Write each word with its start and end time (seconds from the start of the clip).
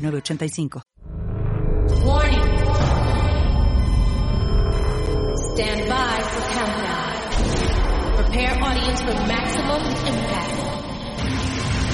906985. 0.00 0.82
Warning. 2.04 2.40
Stand 5.52 5.88
by 5.88 6.22
for 6.32 6.42
countdown. 6.54 7.12
Prepare 8.16 8.54
audience 8.62 9.00
for 9.02 9.14
maximum 9.26 9.82
impact. 10.10 10.56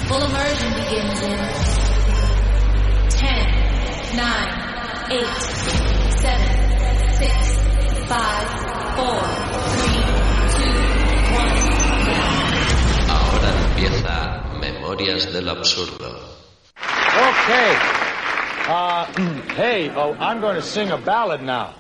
Full 0.09 0.23
immersion 0.23 0.71
begins 0.75 1.23
in 1.23 1.39
10, 3.11 4.17
9, 4.17 4.23
8, 5.11 5.27
7, 6.15 6.47
6, 7.19 7.33
5, 8.07 8.47
4, 8.97 9.19
3, 9.77 10.07
2, 10.63 10.71
1. 11.35 13.11
Ahora 13.11 13.51
empieza 13.69 14.15
Memorias 14.61 15.33
del 15.33 15.49
Absurdo. 15.49 16.09
Okay. 17.17 17.96
Uh, 18.67 19.07
hey, 19.55 19.91
oh, 19.95 20.15
I'm 20.19 20.41
going 20.41 20.57
to 20.57 20.63
sing 20.63 20.91
a 20.91 20.99
ballad 20.99 21.43
now. 21.43 21.75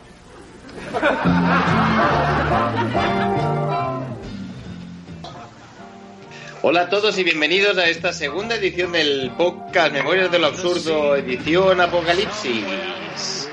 Hola 6.63 6.83
a 6.83 6.89
todos 6.89 7.17
y 7.19 7.25
bienvenidos 7.25 7.79
a 7.79 7.89
esta 7.89 8.13
segunda 8.13 8.57
edición 8.57 8.93
del 8.93 9.31
podcast 9.37 9.93
Memorias 9.93 10.31
del 10.33 10.45
Absurdo, 10.45 11.15
edición 11.17 11.81
Apocalipsis. 11.81 13.49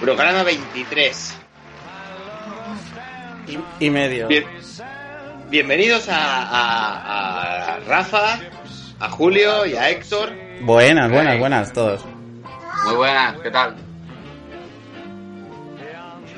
Programa 0.00 0.44
23. 0.44 1.34
Y, 3.48 3.84
y 3.86 3.90
medio. 3.90 4.28
Bien- 4.28 4.44
bienvenidos 5.50 6.08
a, 6.08 6.42
a- 6.42 7.74
a 7.76 7.80
Rafa, 7.80 8.38
a 9.00 9.10
Julio 9.10 9.66
y 9.66 9.74
a 9.74 9.90
Héctor. 9.90 10.32
Buenas, 10.60 11.10
buenas, 11.10 11.38
buenas 11.38 11.72
todos. 11.72 12.04
Muy 12.84 12.96
buenas, 12.96 13.40
¿qué 13.40 13.50
tal? 13.50 13.74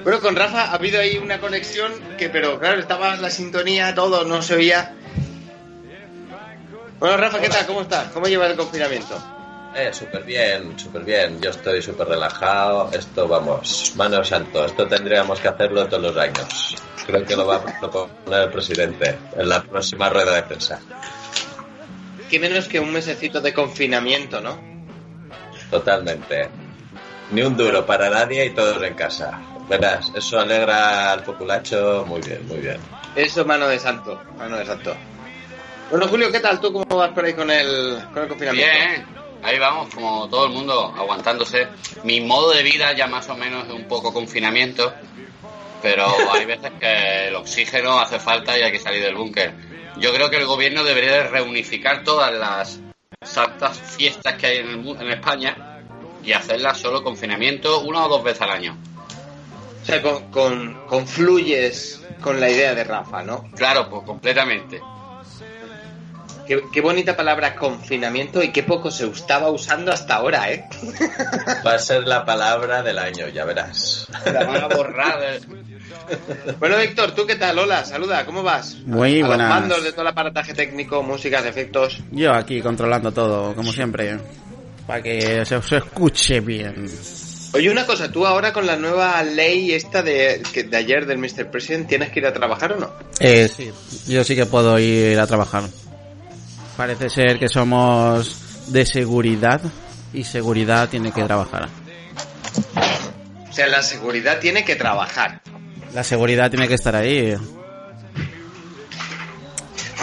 Bueno, 0.03 0.21
con 0.21 0.37
Rafa 0.37 0.65
ha 0.65 0.75
habido 0.75 1.01
ahí 1.01 1.19
una 1.19 1.39
conexión 1.41 1.93
que, 2.19 2.31
pero 2.31 2.59
claro, 2.59 2.81
estaba 2.81 3.17
la 3.17 3.31
sintonía, 3.31 3.95
todo, 3.95 4.25
no 4.25 4.41
se 4.41 4.55
oía. 4.55 4.95
Bueno, 6.99 7.17
Rafa, 7.17 7.41
¿qué 7.41 7.49
tal? 7.49 7.67
¿Cómo 7.67 7.83
estás? 7.83 8.09
¿Cómo 8.13 8.27
llevas 8.27 8.51
el 8.51 8.57
confinamiento? 8.57 9.17
Eh, 9.75 9.91
súper 9.93 10.25
bien, 10.25 10.79
súper 10.79 11.05
bien. 11.05 11.41
Yo 11.41 11.51
estoy 11.51 11.81
súper 11.81 12.09
relajado. 12.09 12.91
Esto, 12.93 13.29
vamos, 13.29 13.93
mano 13.97 14.25
santo. 14.25 14.65
Esto 14.65 14.87
tendríamos 14.87 15.39
que 15.41 15.49
hacerlo 15.49 15.87
todos 15.87 16.03
los 16.03 16.17
años. 16.17 16.77
Creo 17.07 17.25
que 17.25 17.37
lo 17.37 17.47
va 17.47 17.57
a 17.57 17.81
proponer 17.81 18.43
el 18.43 18.51
presidente 18.51 19.19
en 19.37 19.49
la 19.49 19.63
próxima 19.63 20.09
rueda 20.09 20.35
de 20.35 20.43
prensa. 20.43 20.81
Que 22.31 22.39
menos 22.39 22.69
que 22.69 22.79
un 22.79 22.93
mesecito 22.93 23.41
de 23.41 23.53
confinamiento, 23.53 24.41
¿no? 24.41 24.57
Totalmente. 25.71 26.49
Ni 27.33 27.43
un 27.43 27.57
duro 27.57 27.85
para 27.85 28.09
nadie 28.09 28.47
y 28.47 28.51
todos 28.51 28.81
en 28.83 28.95
casa. 28.95 29.41
Verás, 29.69 30.13
eso 30.15 30.39
alegra 30.39 31.13
al 31.13 31.23
populacho 31.23 32.05
muy 32.07 32.21
bien, 32.21 32.47
muy 32.47 32.59
bien. 32.59 32.79
Eso, 33.17 33.45
mano 33.45 33.67
de 33.67 33.79
santo, 33.79 34.21
mano 34.37 34.57
de 34.57 34.67
santo. 34.67 34.97
Bueno, 35.91 36.07
Julio, 36.07 36.31
¿qué 36.31 36.39
tal? 36.39 36.61
¿Tú 36.61 36.73
cómo 36.73 36.97
vas 36.97 37.11
por 37.11 37.25
ahí 37.25 37.35
con 37.35 37.51
el, 37.51 38.01
con 38.13 38.23
el 38.23 38.29
confinamiento? 38.29 38.73
Bien, 38.73 39.07
ahí 39.43 39.59
vamos, 39.59 39.93
como 39.93 40.29
todo 40.29 40.47
el 40.47 40.53
mundo, 40.53 40.95
aguantándose. 40.97 41.67
Mi 42.05 42.21
modo 42.21 42.53
de 42.53 42.63
vida 42.63 42.93
ya 42.93 43.09
más 43.09 43.29
o 43.29 43.37
menos 43.37 43.67
es 43.67 43.73
un 43.73 43.89
poco 43.89 44.13
confinamiento, 44.13 44.93
pero 45.83 46.07
hay 46.33 46.45
veces 46.45 46.71
que 46.79 47.29
el 47.29 47.35
oxígeno 47.35 47.99
hace 47.99 48.21
falta 48.21 48.57
y 48.57 48.63
hay 48.63 48.71
que 48.71 48.79
salir 48.79 49.03
del 49.03 49.17
búnker. 49.17 49.70
Yo 49.99 50.13
creo 50.15 50.31
que 50.31 50.37
el 50.39 50.47
gobierno 50.47 50.85
debería 50.85 51.13
de 51.13 51.23
reunificar 51.25 52.05
todas 52.05 52.33
las 52.33 52.81
santas 53.23 53.79
fiestas 53.79 54.35
que 54.35 54.47
hay 54.47 54.57
en, 54.59 54.69
el 54.71 54.77
mu- 54.79 54.95
en 54.95 55.11
España 55.11 55.57
y 56.25 56.33
hacerlas 56.33 56.79
solo 56.79 57.03
confinamiento 57.03 57.81
una 57.81 58.07
o 58.07 58.09
dos 58.09 58.23
veces 58.25 58.43
al 58.43 58.51
año. 58.51 58.77
O 59.83 59.85
sea, 59.87 60.01
con, 60.03 60.31
con- 60.31 60.87
confluyes 60.87 62.01
con 62.23 62.39
la 62.41 62.51
idea 62.51 62.75
de 62.75 62.85
Rafa, 62.85 63.23
¿no? 63.23 63.51
Claro, 63.57 63.89
pues 63.91 64.03
completamente. 64.05 64.81
Qué, 66.47 66.63
qué 66.73 66.81
bonita 66.81 67.17
palabra 67.17 67.55
confinamiento 67.55 68.43
y 68.43 68.51
qué 68.51 68.63
poco 68.65 68.91
se 68.91 69.07
estaba 69.07 69.51
usando 69.51 69.93
hasta 69.93 70.17
ahora, 70.17 70.51
¿eh? 70.51 70.65
Va 71.65 71.75
a 71.75 71.79
ser 71.79 72.07
la 72.07 72.25
palabra 72.25 72.83
del 72.83 72.99
año, 72.99 73.29
ya 73.29 73.45
verás. 73.45 74.09
La 74.25 74.45
van 74.45 74.65
a 74.65 74.67
borrar. 74.67 75.39
Bueno, 76.59 76.77
Héctor, 76.79 77.13
¿tú 77.15 77.27
qué 77.27 77.37
tal? 77.37 77.59
Hola, 77.59 77.85
saluda, 77.85 78.25
¿cómo 78.27 78.43
vas? 78.43 78.77
Muy 78.87 79.21
a 79.21 79.27
buenas. 79.27 79.49
los 79.51 79.59
mandos 79.61 79.85
de 79.85 79.93
todo 79.93 80.03
el 80.03 80.09
aparataje 80.09 80.55
técnico, 80.55 81.03
músicas, 81.03 81.45
efectos. 81.45 81.99
Yo 82.11 82.33
aquí 82.33 82.61
controlando 82.61 83.13
todo, 83.13 83.55
como 83.55 83.73
siempre, 83.73 84.19
para 84.87 85.03
que 85.03 85.45
se 85.45 85.57
os 85.57 85.73
escuche 85.73 86.41
bien. 86.41 86.91
Oye, 87.53 87.69
una 87.71 87.85
cosa, 87.85 88.11
tú 88.13 88.25
ahora 88.27 88.53
con 88.53 88.65
la 88.67 88.77
nueva 88.77 89.23
ley 89.25 89.73
esta 89.73 90.03
de, 90.03 90.41
que- 90.53 90.63
de 90.65 90.77
ayer 90.77 91.05
del 91.07 91.19
Mr. 91.19 91.51
President, 91.51 91.89
¿tienes 91.89 92.11
que 92.11 92.21
ir 92.21 92.27
a 92.27 92.33
trabajar 92.33 92.73
o 92.75 92.77
no? 92.79 92.91
Eh, 93.19 93.49
sí, 93.49 93.71
yo 94.07 94.23
sí 94.23 94.37
que 94.37 94.47
puedo 94.47 94.79
ir 94.79 95.19
a 95.19 95.27
trabajar. 95.27 95.65
Parece 96.77 97.11
ser 97.11 97.39
que 97.39 97.49
somos 97.49 98.69
de 98.69 98.87
seguridad 98.87 99.61
y 100.13 100.23
seguridad 100.25 100.89
tiene 100.89 101.11
que 101.13 101.25
trabajar. 101.25 101.69
O 103.49 103.53
sea, 103.53 103.67
la 103.67 103.83
seguridad 103.83 104.39
tiene 104.39 104.65
que 104.65 104.77
trabajar. 104.77 105.41
La 105.95 106.05
seguridad 106.05 106.51
tiene 106.51 106.69
que 106.69 106.75
estar 106.75 106.95
ahí. 106.95 107.35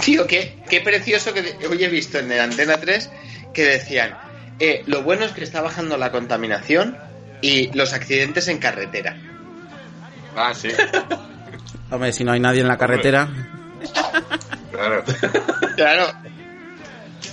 Tío, 0.04 0.28
qué, 0.28 0.64
qué 0.70 0.82
precioso 0.82 1.34
que 1.34 1.58
hoy 1.70 1.84
he 1.84 1.90
visto 1.90 2.20
en 2.20 2.32
el 2.32 2.40
Antena 2.40 2.78
3 2.78 3.10
que 3.54 3.64
decían, 3.64 4.18
eh, 4.60 4.84
lo 4.86 5.04
bueno 5.04 5.26
es 5.26 5.32
que 5.32 5.44
está 5.44 5.62
bajando 5.62 5.98
la 5.98 6.12
contaminación 6.12 6.98
y 7.42 7.72
los 7.74 7.94
accidentes 7.94 8.48
en 8.48 8.60
carretera. 8.60 9.18
Ah, 10.36 10.54
sí, 10.54 10.70
Hombre, 11.92 12.12
si 12.12 12.24
no 12.24 12.32
hay 12.34 12.40
nadie 12.40 12.62
en 12.62 12.68
la 12.68 12.78
carretera, 12.78 13.30
claro. 14.72 15.04
Claro. 15.76 16.12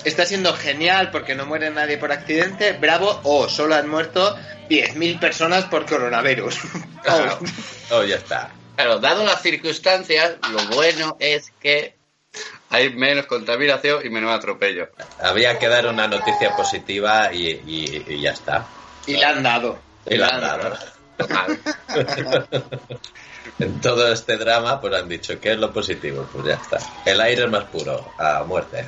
Está 0.05 0.27
siendo 0.27 0.53
genial 0.53 1.11
porque 1.11 1.35
no 1.35 1.47
muere 1.47 1.71
nadie 1.71 1.97
por 1.97 2.13
accidente. 2.13 2.73
Bravo. 2.73 3.21
O 3.23 3.49
solo 3.49 3.75
han 3.75 3.89
muerto 3.89 4.37
10.000 4.69 5.19
personas 5.21 5.65
por 5.67 5.87
coronavirus. 5.87 6.59
Claro. 7.05 7.39
Oh, 7.91 8.03
ya 8.03 8.17
está. 8.17 8.51
Claro, 8.77 8.99
dado 8.99 9.25
las 9.27 9.43
circunstancias, 9.43 10.37
lo 10.51 10.75
bueno 10.75 11.17
es 11.21 11.51
que 11.61 11.97
hay 12.71 12.95
menos 12.95 13.27
contaminación 13.27 14.05
y 14.07 14.09
menos 14.09 14.33
atropello. 14.33 14.89
Había 15.21 15.59
que 15.59 15.69
dar 15.69 15.87
una 15.87 16.09
noticia 16.09 16.57
positiva 16.57 17.31
y, 17.33 17.47
y- 17.51 18.05
y 18.09 18.23
ya 18.23 18.31
está. 18.31 18.67
y 19.07 19.13
le 19.19 19.25
han 19.27 19.43
dado. 19.43 19.79
Y 20.07 20.17
la 20.17 20.29
han 20.29 20.41
dado. 20.41 20.79
En 23.59 23.81
todo 23.81 24.13
este 24.13 24.37
drama, 24.37 24.81
pues 24.81 24.95
han 24.95 25.09
dicho, 25.09 25.39
¿qué 25.41 25.53
es 25.53 25.59
lo 25.59 25.73
positivo? 25.73 26.27
Pues 26.33 26.47
ya 26.47 26.55
está. 26.55 26.79
El 27.05 27.21
aire 27.21 27.45
es 27.45 27.51
más 27.51 27.65
puro, 27.65 28.13
a 28.19 28.43
muerte. 28.45 28.85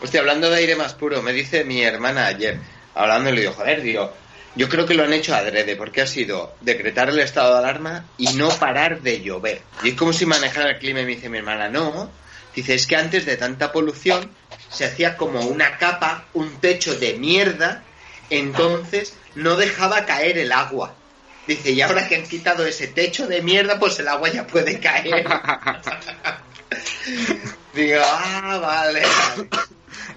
Hostia, 0.00 0.20
hablando 0.20 0.48
de 0.48 0.56
aire 0.56 0.76
más 0.76 0.94
puro, 0.94 1.20
me 1.22 1.32
dice 1.32 1.64
mi 1.64 1.82
hermana 1.82 2.26
ayer, 2.26 2.58
hablando, 2.94 3.30
y 3.30 3.32
le 3.34 3.40
digo, 3.42 3.52
joder, 3.54 3.82
digo, 3.82 4.14
yo 4.54 4.68
creo 4.68 4.86
que 4.86 4.94
lo 4.94 5.04
han 5.04 5.12
hecho 5.12 5.34
adrede, 5.34 5.76
porque 5.76 6.02
ha 6.02 6.06
sido 6.06 6.54
decretar 6.60 7.08
el 7.10 7.18
estado 7.20 7.52
de 7.52 7.58
alarma 7.58 8.06
y 8.16 8.32
no 8.34 8.48
parar 8.48 9.02
de 9.02 9.20
llover. 9.20 9.62
Y 9.82 9.90
es 9.90 9.94
como 9.94 10.12
si 10.12 10.26
manejara 10.26 10.70
el 10.70 10.78
clima 10.78 11.00
y 11.00 11.04
me 11.04 11.14
dice 11.14 11.28
mi 11.28 11.38
hermana, 11.38 11.68
no. 11.68 12.10
Dice, 12.54 12.74
es 12.74 12.86
que 12.86 12.96
antes 12.96 13.24
de 13.24 13.36
tanta 13.36 13.70
polución 13.70 14.30
se 14.70 14.84
hacía 14.84 15.16
como 15.16 15.40
una 15.40 15.78
capa, 15.78 16.24
un 16.34 16.60
techo 16.60 16.94
de 16.96 17.14
mierda, 17.14 17.84
entonces 18.30 19.14
no 19.34 19.56
dejaba 19.56 20.04
caer 20.06 20.38
el 20.38 20.52
agua. 20.52 20.94
Dice, 21.46 21.70
y 21.70 21.80
ahora 21.80 22.08
que 22.08 22.16
han 22.16 22.24
quitado 22.24 22.66
ese 22.66 22.88
techo 22.88 23.26
de 23.26 23.40
mierda, 23.42 23.78
pues 23.78 23.98
el 24.00 24.08
agua 24.08 24.28
ya 24.28 24.46
puede 24.46 24.80
caer. 24.80 25.24
Digo, 27.74 28.00
ah, 28.04 28.58
vale. 28.60 29.02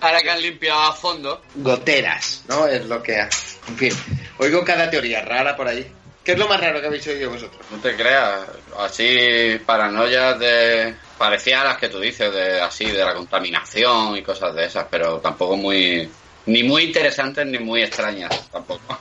Ahora 0.01 0.19
que 0.21 0.29
han 0.31 0.41
limpiado 0.41 0.81
a 0.81 0.93
fondo, 0.93 1.43
goteras, 1.55 2.43
¿no? 2.47 2.67
Es 2.67 2.85
lo 2.85 3.01
que... 3.03 3.19
En 3.19 3.77
fin, 3.77 3.93
oigo 4.41 4.65
cada 4.65 4.89
teoría 4.89 5.21
rara 5.21 5.55
por 5.55 5.67
ahí. 5.67 5.89
¿Qué 6.23 6.33
es 6.33 6.39
lo 6.39 6.47
más 6.47 6.59
raro 6.59 6.81
que 6.81 6.87
habéis 6.87 7.07
oído 7.07 7.31
vosotros? 7.31 7.65
no 7.71 7.79
te 7.79 7.95
creas, 7.95 8.41
así 8.77 9.59
paranoias 9.65 10.37
de... 10.39 10.95
Parecía 11.17 11.63
las 11.63 11.77
que 11.77 11.89
tú 11.89 11.99
dices, 11.99 12.33
de 12.33 12.59
así, 12.59 12.85
de 12.85 13.05
la 13.05 13.13
contaminación 13.13 14.17
y 14.17 14.23
cosas 14.23 14.55
de 14.55 14.65
esas, 14.65 14.87
pero 14.89 15.19
tampoco 15.19 15.55
muy 15.55 16.09
Ni 16.47 16.63
muy 16.63 16.83
interesantes 16.83 17.45
ni 17.45 17.59
muy 17.59 17.83
extrañas 17.83 18.49
tampoco. 18.51 18.97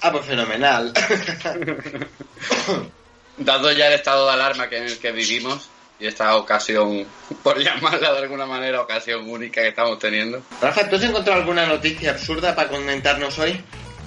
Ah, 0.00 0.12
pues 0.12 0.26
fenomenal. 0.26 0.92
Dado 3.36 3.72
ya 3.72 3.88
el 3.88 3.94
estado 3.94 4.26
de 4.26 4.32
alarma 4.32 4.68
que 4.68 4.78
en 4.78 4.84
el 4.84 4.98
que 4.98 5.10
vivimos 5.10 5.68
y 5.98 6.06
esta 6.06 6.36
ocasión, 6.36 7.06
por 7.42 7.58
llamarla 7.58 8.12
de 8.12 8.18
alguna 8.18 8.46
manera, 8.46 8.80
ocasión 8.80 9.28
única 9.28 9.62
que 9.62 9.68
estamos 9.68 9.98
teniendo. 9.98 10.42
Rafa, 10.60 10.88
¿tú 10.88 10.96
has 10.96 11.02
encontrado 11.02 11.40
alguna 11.40 11.66
noticia 11.66 12.10
absurda 12.10 12.54
para 12.54 12.68
comentarnos 12.68 13.38
hoy? 13.38 13.60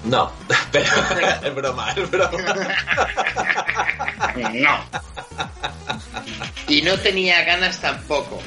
No, 0.04 0.32
pero 0.72 0.86
es 1.44 1.56
broma, 1.56 1.92
es 1.92 2.10
broma. 2.10 2.56
No. 4.54 4.84
Y 6.68 6.82
no 6.82 6.98
tenía 7.00 7.44
ganas 7.44 7.80
tampoco. 7.80 8.40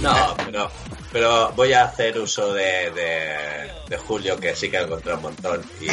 No, 0.00 0.36
pero, 0.46 0.70
pero 1.12 1.52
voy 1.52 1.72
a 1.72 1.84
hacer 1.84 2.18
uso 2.18 2.52
de, 2.54 2.90
de, 2.92 3.70
de 3.88 3.96
Julio, 3.98 4.38
que 4.38 4.54
sí 4.54 4.70
que 4.70 4.78
ha 4.78 4.82
encontrado 4.82 5.18
un 5.18 5.22
montón. 5.24 5.64
Y, 5.80 5.88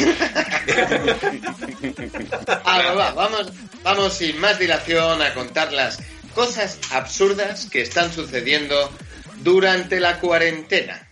Ah, 2.64 2.92
va, 2.96 3.12
vamos, 3.12 3.52
vamos 3.82 4.14
sin 4.14 4.38
más 4.40 4.58
dilación 4.58 5.20
a 5.22 5.34
contar 5.34 5.72
las 5.72 5.98
cosas 6.34 6.78
absurdas 6.92 7.66
que 7.70 7.82
están 7.82 8.12
sucediendo 8.12 8.90
durante 9.42 10.00
la 10.00 10.18
cuarentena. 10.20 11.05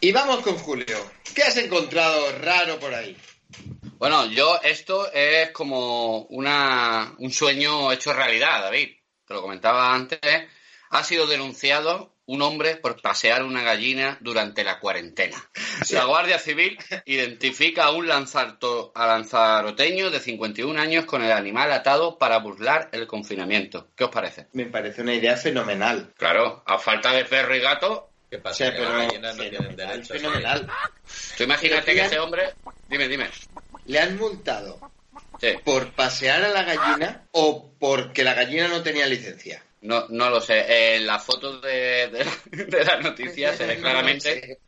Y 0.00 0.12
vamos 0.12 0.42
con 0.42 0.56
Julio. 0.58 0.96
¿Qué 1.34 1.42
has 1.42 1.56
encontrado 1.56 2.30
raro 2.38 2.78
por 2.78 2.94
ahí? 2.94 3.16
Bueno, 3.98 4.26
yo 4.26 4.60
esto 4.62 5.12
es 5.12 5.50
como 5.50 6.20
una, 6.26 7.16
un 7.18 7.32
sueño 7.32 7.90
hecho 7.90 8.12
realidad, 8.12 8.62
David. 8.62 8.90
Te 9.26 9.34
lo 9.34 9.42
comentaba 9.42 9.92
antes. 9.92 10.20
Ha 10.90 11.02
sido 11.02 11.26
denunciado 11.26 12.14
un 12.26 12.42
hombre 12.42 12.76
por 12.76 13.02
pasear 13.02 13.42
una 13.42 13.62
gallina 13.62 14.18
durante 14.20 14.62
la 14.62 14.78
cuarentena. 14.78 15.36
La 15.90 16.04
Guardia 16.04 16.38
Civil 16.38 16.78
identifica 17.04 17.86
a 17.86 17.90
un 17.90 18.06
lanzarto, 18.06 18.92
a 18.94 19.06
lanzaroteño 19.06 20.10
de 20.10 20.20
51 20.20 20.80
años 20.80 21.06
con 21.06 21.24
el 21.24 21.32
animal 21.32 21.72
atado 21.72 22.18
para 22.18 22.38
burlar 22.38 22.88
el 22.92 23.08
confinamiento. 23.08 23.88
¿Qué 23.96 24.04
os 24.04 24.10
parece? 24.10 24.46
Me 24.52 24.66
parece 24.66 25.02
una 25.02 25.14
idea 25.14 25.36
fenomenal. 25.36 26.12
Claro, 26.16 26.62
a 26.66 26.78
falta 26.78 27.12
de 27.12 27.24
perro 27.24 27.56
y 27.56 27.60
gato, 27.60 28.07
¿Qué 28.30 28.36
O 28.36 28.42
pasa? 28.42 28.56
sea, 28.56 28.70
que 28.72 28.78
pero 28.78 28.96
las 28.96 29.06
gallinas 29.06 29.36
no 29.36 29.42
tienen 29.48 29.76
derechos. 29.76 30.08
fenomenal. 30.08 30.68
tú 31.36 31.42
imagínate 31.44 31.94
que 31.94 32.00
ese 32.02 32.18
hombre... 32.18 32.54
Dime, 32.88 33.08
dime. 33.08 33.30
¿Le 33.86 34.00
han 34.00 34.16
multado 34.18 34.78
Sí. 35.40 35.54
por 35.64 35.92
pasear 35.92 36.42
a 36.44 36.48
la 36.48 36.64
gallina 36.64 37.22
o 37.32 37.70
porque 37.78 38.24
la 38.24 38.34
gallina 38.34 38.66
no 38.68 38.82
tenía 38.82 39.06
licencia? 39.06 39.62
No, 39.82 40.06
no 40.08 40.30
lo 40.30 40.40
sé. 40.40 40.96
En 40.96 41.06
la 41.06 41.18
foto 41.20 41.60
de, 41.60 42.08
de, 42.08 42.64
de 42.64 42.84
las 42.84 43.00
noticias 43.02 43.56
se 43.56 43.66
ve 43.66 43.76
claramente 43.80 44.58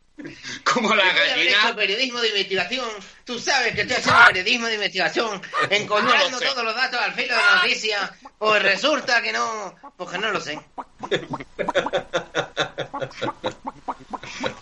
como 0.63 0.93
la 0.95 1.03
haber 1.09 1.39
hecho 1.39 1.57
gallina... 1.57 1.75
periodismo 1.75 2.21
de 2.21 2.29
investigación. 2.29 2.89
Tú 3.25 3.37
sabes 3.39 3.73
que 3.75 3.81
estoy 3.81 3.97
haciendo 3.97 4.25
periodismo 4.27 4.67
de 4.67 4.75
investigación, 4.75 5.41
encontrando 5.69 6.29
No 6.31 6.39
lo 6.39 6.45
todos 6.51 6.63
los 6.63 6.75
datos 6.75 7.01
al 7.01 7.13
filo 7.13 7.35
de 7.35 7.41
la 7.41 7.55
noticia. 7.57 8.13
Pues 8.37 8.63
resulta 8.63 9.21
que 9.21 9.33
no, 9.33 9.75
pues 9.97 10.09
que 10.09 10.17
no 10.19 10.31
lo 10.31 10.39
sé. 10.39 10.57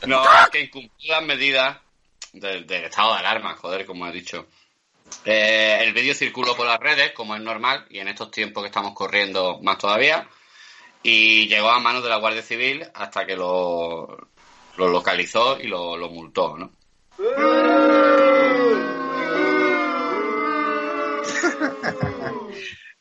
No, 0.10 0.24
es 0.24 0.50
que 0.50 0.62
incumplió 0.62 1.14
las 1.14 1.24
medidas 1.24 1.78
del, 2.34 2.66
del 2.66 2.86
estado 2.86 3.14
de 3.14 3.20
alarma, 3.20 3.56
joder, 3.56 3.86
como 3.86 4.08
he 4.08 4.12
dicho. 4.12 4.48
Eh, 5.24 5.78
el 5.82 5.94
vídeo 5.94 6.16
circuló 6.16 6.56
por 6.56 6.66
las 6.66 6.80
redes, 6.80 7.12
como 7.12 7.36
es 7.36 7.42
normal, 7.42 7.86
y 7.90 8.00
en 8.00 8.08
estos 8.08 8.32
tiempos 8.32 8.64
que 8.64 8.68
estamos 8.68 8.94
corriendo 8.94 9.60
más 9.62 9.78
todavía, 9.78 10.28
y 11.04 11.48
llegó 11.48 11.70
a 11.70 11.80
manos 11.80 12.04
de 12.04 12.10
la 12.10 12.18
Guardia 12.18 12.42
Civil 12.42 12.86
hasta 12.94 13.26
que 13.26 13.36
lo, 13.36 14.30
lo 14.78 14.88
localizó 14.90 15.60
y 15.60 15.68
lo, 15.68 15.96
lo 15.96 16.10
multó, 16.10 16.58
¿no? 16.58 16.72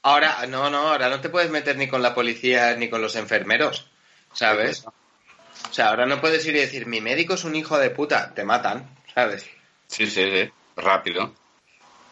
Ahora, 0.02 0.46
no, 0.46 0.70
no, 0.70 0.88
ahora 0.88 1.08
no 1.08 1.20
te 1.20 1.28
puedes 1.28 1.50
meter 1.50 1.76
ni 1.76 1.88
con 1.88 2.02
la 2.02 2.14
policía 2.14 2.75
ni 2.76 2.88
con 2.88 3.02
los 3.02 3.16
enfermeros, 3.16 3.90
¿sabes? 4.32 4.84
O 5.70 5.72
sea, 5.72 5.88
ahora 5.88 6.06
no 6.06 6.20
puedes 6.20 6.44
ir 6.46 6.56
y 6.56 6.60
decir, 6.60 6.87
mi 6.87 7.00
médico 7.00 7.34
es 7.34 7.44
un 7.44 7.55
hijo 7.55 7.78
de 7.78 7.90
puta, 7.90 8.34
te 8.34 8.44
matan, 8.44 8.88
¿sabes? 9.14 9.46
Sí, 9.87 10.06
sí, 10.06 10.31
sí, 10.31 10.50
rápido. 10.76 11.34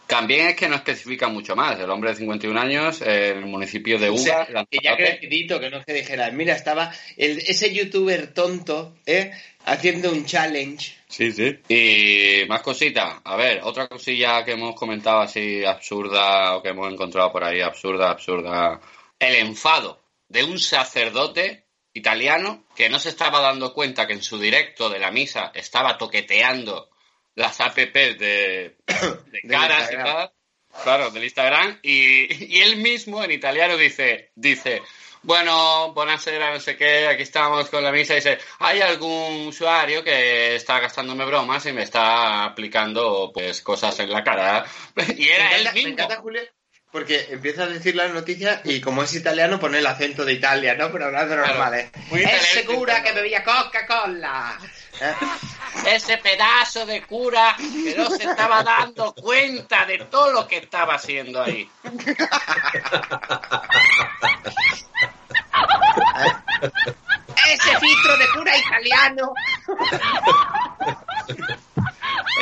También 0.07 0.47
es 0.47 0.57
que 0.57 0.69
no 0.69 0.77
especifica 0.77 1.29
mucho 1.29 1.57
más. 1.57 1.79
El 1.81 1.91
hombre 1.91 2.11
de 2.11 2.17
51 2.17 2.61
años, 2.61 3.03
el 3.03 3.45
municipio 3.47 3.99
de 3.99 4.09
O 4.11 4.17
sea, 4.17 4.47
Uga, 4.49 4.65
que 4.67 4.79
ya 4.83 4.97
crecidito, 4.97 5.59
que 5.59 5.69
no 5.69 5.85
que 5.85 5.93
dijera, 5.93 6.31
mira, 6.31 6.55
estaba 6.55 6.93
el, 7.17 7.39
ese 7.39 7.75
youtuber 7.75 8.33
tonto, 8.33 8.95
¿eh? 9.05 9.33
Haciendo 9.65 10.13
un 10.13 10.25
challenge. 10.25 10.95
Sí, 11.09 11.33
sí. 11.33 11.59
Y 11.69 12.47
más 12.49 12.63
cositas. 12.63 13.17
A 13.25 13.35
ver, 13.35 13.61
otra 13.65 13.89
cosilla 13.89 14.45
que 14.45 14.53
hemos 14.53 14.77
comentado 14.77 15.21
así 15.21 15.65
absurda 15.65 16.57
o 16.57 16.63
que 16.63 16.69
hemos 16.69 16.93
encontrado 16.93 17.33
por 17.33 17.43
ahí 17.43 17.61
absurda, 17.61 18.11
absurda. 18.11 18.81
El 19.19 19.35
enfado 19.35 20.01
de 20.29 20.45
un 20.45 20.61
sacerdote 20.61 21.66
italiano 21.97 22.65
que 22.77 22.89
no 22.89 22.99
se 22.99 23.09
estaba 23.09 23.41
dando 23.41 23.73
cuenta 23.73 24.07
que 24.07 24.13
en 24.13 24.23
su 24.23 24.39
directo 24.39 24.91
de 24.91 24.99
la 24.99 25.11
misa 25.11 25.51
estaba 25.55 25.97
toqueteando 25.97 26.91
las 27.35 27.61
apps 27.61 27.93
de, 27.93 28.77
de 28.87 29.43
caras 29.49 29.91
y 29.93 29.97
tal. 29.97 30.33
Claro, 30.83 31.11
del 31.11 31.25
Instagram. 31.25 31.79
Y, 31.83 32.57
y 32.57 32.61
él 32.61 32.77
mismo 32.77 33.25
en 33.25 33.33
italiano 33.33 33.77
dice, 33.77 34.31
dice, 34.35 34.83
bueno, 35.23 35.93
buonasera, 35.93 36.53
no 36.53 36.61
sé 36.61 36.77
qué, 36.77 37.09
aquí 37.09 37.23
estamos 37.23 37.69
con 37.71 37.83
la 37.83 37.93
misa. 37.93 38.13
Y 38.13 38.17
dice, 38.17 38.39
hay 38.59 38.81
algún 38.81 39.49
usuario 39.49 40.05
que 40.05 40.55
está 40.57 40.79
gastándome 40.79 41.25
bromas 41.25 41.65
y 41.67 41.73
me 41.73 41.83
está 41.83 42.45
aplicando 42.45 43.31
pues 43.33 43.63
cosas 43.63 43.99
en 44.01 44.11
la 44.11 44.23
cara. 44.23 44.67
Y 45.17 45.29
era 45.29 45.49
me, 45.49 45.57
él 45.57 45.69
me 45.75 45.81
encanta, 45.81 46.17
Julio, 46.17 46.43
porque 46.93 47.27
empieza 47.31 47.65
a 47.65 47.67
decir 47.67 47.95
la 47.95 48.09
noticia 48.09 48.61
y 48.65 48.81
como 48.81 49.03
es 49.03 49.15
italiano 49.15 49.59
pone 49.61 49.79
el 49.79 49.87
acento 49.87 50.25
de 50.25 50.33
Italia, 50.35 50.75
¿no? 50.75 50.91
Pero 50.91 51.07
hablando 51.07 51.35
Claro, 51.35 51.49
normal, 51.49 51.75
¿eh? 51.75 51.91
muy 52.11 52.21
Es 52.23 52.27
italiano, 52.27 52.71
segura 52.71 53.03
que 53.03 53.13
bebía 53.13 53.45
Coca-Cola. 53.45 54.59
¿Eh? 55.01 55.15
Ese 55.95 56.17
pedazo 56.19 56.87
de 56.87 57.03
cura 57.03 57.55
que 57.59 57.95
no 57.97 58.09
se 58.09 58.25
estaba 58.25 58.63
dando 58.63 59.13
cuenta 59.15 59.85
de 59.85 59.99
todo 60.07 60.33
lo 60.33 60.49
que 60.49 60.57
estaba 60.59 60.95
haciendo 60.95 61.43
ahí. 61.43 61.69
Ese 67.53 67.79
filtro 67.79 68.17
de 68.17 68.29
cura 68.35 68.57
italiano. 68.57 69.33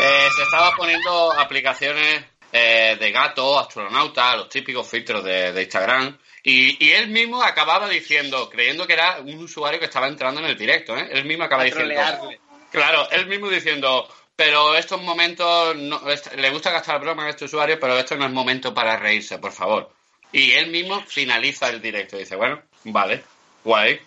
Eh, 0.00 0.28
se 0.36 0.42
estaba 0.42 0.70
poniendo 0.76 1.32
aplicaciones 1.32 2.24
eh, 2.56 2.96
de 3.00 3.11
gato, 3.11 3.58
astronauta, 3.58 4.37
los 4.37 4.49
típicos 4.49 4.87
filtros 4.88 5.25
de, 5.25 5.52
de 5.52 5.62
Instagram. 5.62 6.16
Y, 6.44 6.84
y 6.84 6.92
él 6.92 7.08
mismo 7.08 7.42
acababa 7.42 7.88
diciendo, 7.88 8.49
creyendo 8.49 8.87
que 8.87 8.92
era 8.92 9.18
un 9.20 9.42
usuario 9.42 9.80
que 9.80 9.87
estaba 9.87 10.06
entrando 10.06 10.40
en 10.40 10.46
el 10.46 10.56
directo, 10.56 10.96
¿eh? 10.96 11.08
Él 11.11 11.25
mismo 11.25 11.42
acaba 11.44 11.64
diciendo. 11.64 11.92
trolearle. 11.92 12.40
Claro, 12.70 13.11
él 13.11 13.26
mismo 13.26 13.49
diciendo, 13.49 14.08
pero 14.37 14.76
estos 14.76 15.02
momentos, 15.02 15.75
no- 15.75 16.00
le 16.37 16.50
gusta 16.50 16.70
gastar 16.70 17.00
broma 17.00 17.26
a 17.26 17.30
este 17.30 17.46
usuario, 17.46 17.80
pero 17.80 17.99
esto 17.99 18.14
no 18.16 18.25
es 18.26 18.30
momento 18.32 18.73
para 18.73 18.96
reírse, 18.99 19.38
por 19.38 19.50
favor. 19.52 19.90
Y 20.30 20.52
él 20.52 20.68
mismo 20.70 21.02
finaliza 21.06 21.68
el 21.70 21.82
directo 21.82 22.14
y 22.16 22.20
dice, 22.20 22.37
bueno, 22.37 22.62
vale, 22.84 23.25
guay. 23.64 24.00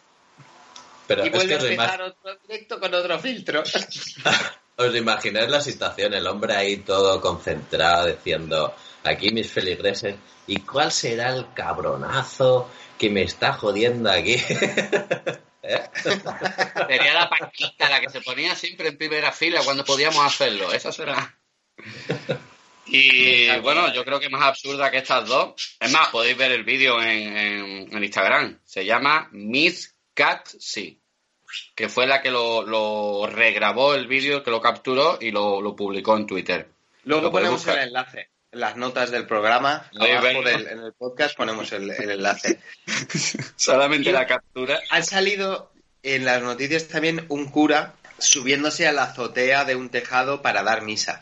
Pero 1.05 1.23
Y 1.25 1.27
es 1.27 1.33
vuelve 1.33 1.57
que 1.57 1.65
a 1.65 1.69
empezar 1.69 2.01
otro 2.01 2.35
directo 2.47 2.79
con 2.79 2.93
otro 2.93 3.19
filtro. 3.19 3.63
os 4.77 4.95
imagináis 4.95 5.49
la 5.49 5.61
situación, 5.61 6.13
el 6.13 6.27
hombre 6.27 6.55
ahí 6.55 6.77
todo 6.77 7.19
concentrado 7.19 8.07
diciendo, 8.07 8.73
aquí 9.03 9.31
mis 9.31 9.51
feligreses, 9.51 10.15
¿y 10.45 10.59
cuál 10.61 10.91
será 10.91 11.29
el 11.35 11.53
cabronazo 11.53 12.69
que 12.97 13.09
me 13.09 13.23
está 13.23 13.53
jodiendo 13.53 14.09
aquí? 14.11 14.35
¿Eh? 15.69 15.81
Sería 16.87 17.13
la 17.13 17.29
paquita, 17.29 17.89
la 17.89 17.99
que 17.99 18.09
se 18.09 18.21
ponía 18.21 18.55
siempre 18.55 18.87
en 18.89 18.97
primera 18.97 19.31
fila 19.33 19.61
cuando 19.65 19.83
podíamos 19.83 20.23
hacerlo. 20.25 20.71
Esa 20.71 20.91
será. 20.93 21.37
Y 22.85 23.49
bueno, 23.59 23.93
yo 23.93 24.05
creo 24.05 24.19
que 24.19 24.29
más 24.29 24.43
absurda 24.43 24.89
que 24.89 24.97
estas 24.99 25.27
dos. 25.27 25.75
Es 25.79 25.91
más, 25.91 26.07
podéis 26.09 26.37
ver 26.37 26.51
el 26.53 26.63
vídeo 26.63 27.01
en, 27.01 27.37
en- 27.91 28.03
Instagram. 28.03 28.59
Se 28.63 28.85
llama 28.85 29.27
Miss 29.33 29.93
Cat. 30.13 30.47
Que 31.75 31.89
fue 31.89 32.07
la 32.07 32.21
que 32.21 32.31
lo, 32.31 32.63
lo 32.63 33.27
regrabó 33.27 33.95
el 33.95 34.07
vídeo, 34.07 34.43
que 34.43 34.51
lo 34.51 34.61
capturó 34.61 35.17
y 35.21 35.31
lo, 35.31 35.61
lo 35.61 35.75
publicó 35.75 36.15
en 36.17 36.25
Twitter. 36.27 36.67
Luego 37.03 37.23
Lo 37.23 37.31
ponemos 37.31 37.55
buscar. 37.61 37.77
el 37.79 37.87
enlace. 37.87 38.29
En 38.51 38.59
las 38.61 38.75
notas 38.77 39.11
del 39.11 39.27
programa, 39.27 39.89
abajo 39.99 40.41
del, 40.41 40.67
en 40.67 40.79
el 40.79 40.93
podcast 40.93 41.35
ponemos 41.35 41.71
el, 41.73 41.89
el 41.91 42.11
enlace. 42.11 42.59
Solamente 43.55 44.09
Y- 44.09 44.13
la 44.13 44.25
captura. 44.25 44.79
Ha 44.89 45.01
salido 45.03 45.71
en 46.03 46.25
las 46.25 46.41
noticias 46.41 46.87
también 46.87 47.25
un 47.29 47.49
cura 47.49 47.93
subiéndose 48.19 48.87
a 48.87 48.91
la 48.93 49.03
azotea 49.03 49.65
de 49.65 49.75
un 49.75 49.89
tejado 49.89 50.41
para 50.41 50.63
dar 50.63 50.81
misa. 50.81 51.19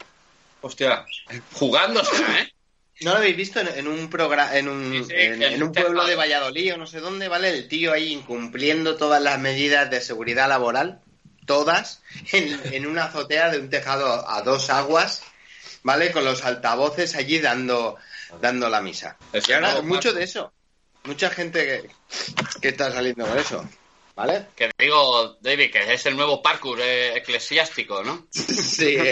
Hostia, 0.61 1.05
jugándose, 1.53 2.15
¿eh? 2.15 2.53
¿No 3.01 3.11
lo 3.11 3.17
habéis 3.17 3.35
visto 3.35 3.59
en, 3.59 3.67
en 3.67 3.87
un 3.87 4.09
programa, 4.09 4.55
en 4.57 4.69
un, 4.69 5.03
Sí, 5.03 5.09
sí, 5.09 5.15
en, 5.15 5.61
un 5.61 5.71
pueblo 5.73 6.05
de 6.05 6.15
Valladolid 6.15 6.73
o 6.73 6.77
no 6.77 6.87
sé 6.87 7.01
dónde, 7.01 7.27
¿vale? 7.27 7.49
El 7.49 7.67
tío 7.67 7.91
ahí 7.91 8.13
incumpliendo 8.13 8.95
todas 8.95 9.21
las 9.21 9.39
medidas 9.39 9.89
de 9.89 9.99
seguridad 9.99 10.47
laboral, 10.47 11.01
todas, 11.45 12.01
en, 12.31 12.59
en 12.73 12.85
una 12.85 13.05
azotea 13.05 13.51
de 13.51 13.59
un 13.59 13.69
tejado 13.69 14.29
a 14.29 14.41
dos 14.43 14.69
aguas, 14.69 15.23
¿vale? 15.83 16.11
Con 16.11 16.23
los 16.23 16.45
altavoces 16.45 17.15
allí 17.15 17.39
dando, 17.39 17.97
dando 18.41 18.69
la 18.69 18.81
misa. 18.81 19.17
Es 19.33 19.49
Y 19.49 19.53
ahora, 19.53 19.81
mucho 19.81 20.13
de 20.13 20.23
eso. 20.23 20.53
Mucha 21.03 21.29
gente 21.29 21.65
que, 21.65 21.89
que 22.61 22.69
está 22.69 22.91
saliendo 22.91 23.27
con 23.27 23.37
eso, 23.37 23.69
¿vale? 24.15 24.47
Que 24.55 24.71
digo, 24.77 25.37
David, 25.41 25.71
que 25.71 25.93
es 25.93 26.05
el 26.05 26.15
nuevo 26.15 26.41
parkour 26.41 26.79
eh, 26.81 27.17
eclesiástico, 27.17 28.03
¿no? 28.03 28.27
Sí. 28.31 28.97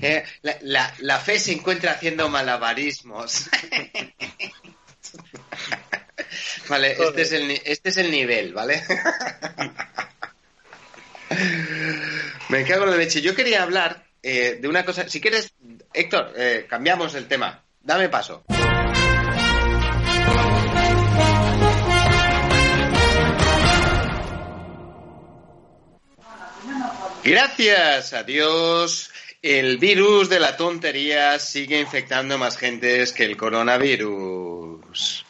Eh, 0.00 0.24
la, 0.42 0.56
la- 0.62 0.94
la 0.98 1.18
fe 1.18 1.38
se 1.40 1.52
encuentra 1.52 1.92
haciendo 1.92 2.28
malabarismos. 2.28 3.48
Vale, 6.68 6.92
este 7.02 7.22
es 7.22 7.32
el, 7.32 7.50
este 7.64 7.88
es 7.88 7.96
el 7.96 8.10
nivel, 8.10 8.52
¿vale? 8.52 8.82
Me 12.48 12.64
cago 12.64 12.84
en 12.84 12.90
la 12.90 12.96
leche. 12.96 13.20
Yo 13.22 13.34
quería 13.34 13.62
hablar 13.62 14.04
eh, 14.22 14.58
de 14.60 14.68
una 14.68 14.84
cosa. 14.84 15.08
Si 15.08 15.20
quieres, 15.20 15.52
Héctor, 15.92 16.32
eh, 16.36 16.66
cambiamos 16.68 17.14
el 17.14 17.26
tema. 17.26 17.62
Dame 17.80 18.08
paso. 18.08 18.44
Gracias 27.28 28.14
a 28.14 28.22
Dios, 28.22 29.10
el 29.42 29.76
virus 29.76 30.30
de 30.30 30.40
la 30.40 30.56
tontería 30.56 31.38
sigue 31.38 31.78
infectando 31.78 32.38
más 32.38 32.56
gentes 32.56 33.12
que 33.12 33.24
el 33.24 33.36
coronavirus. 33.36 35.26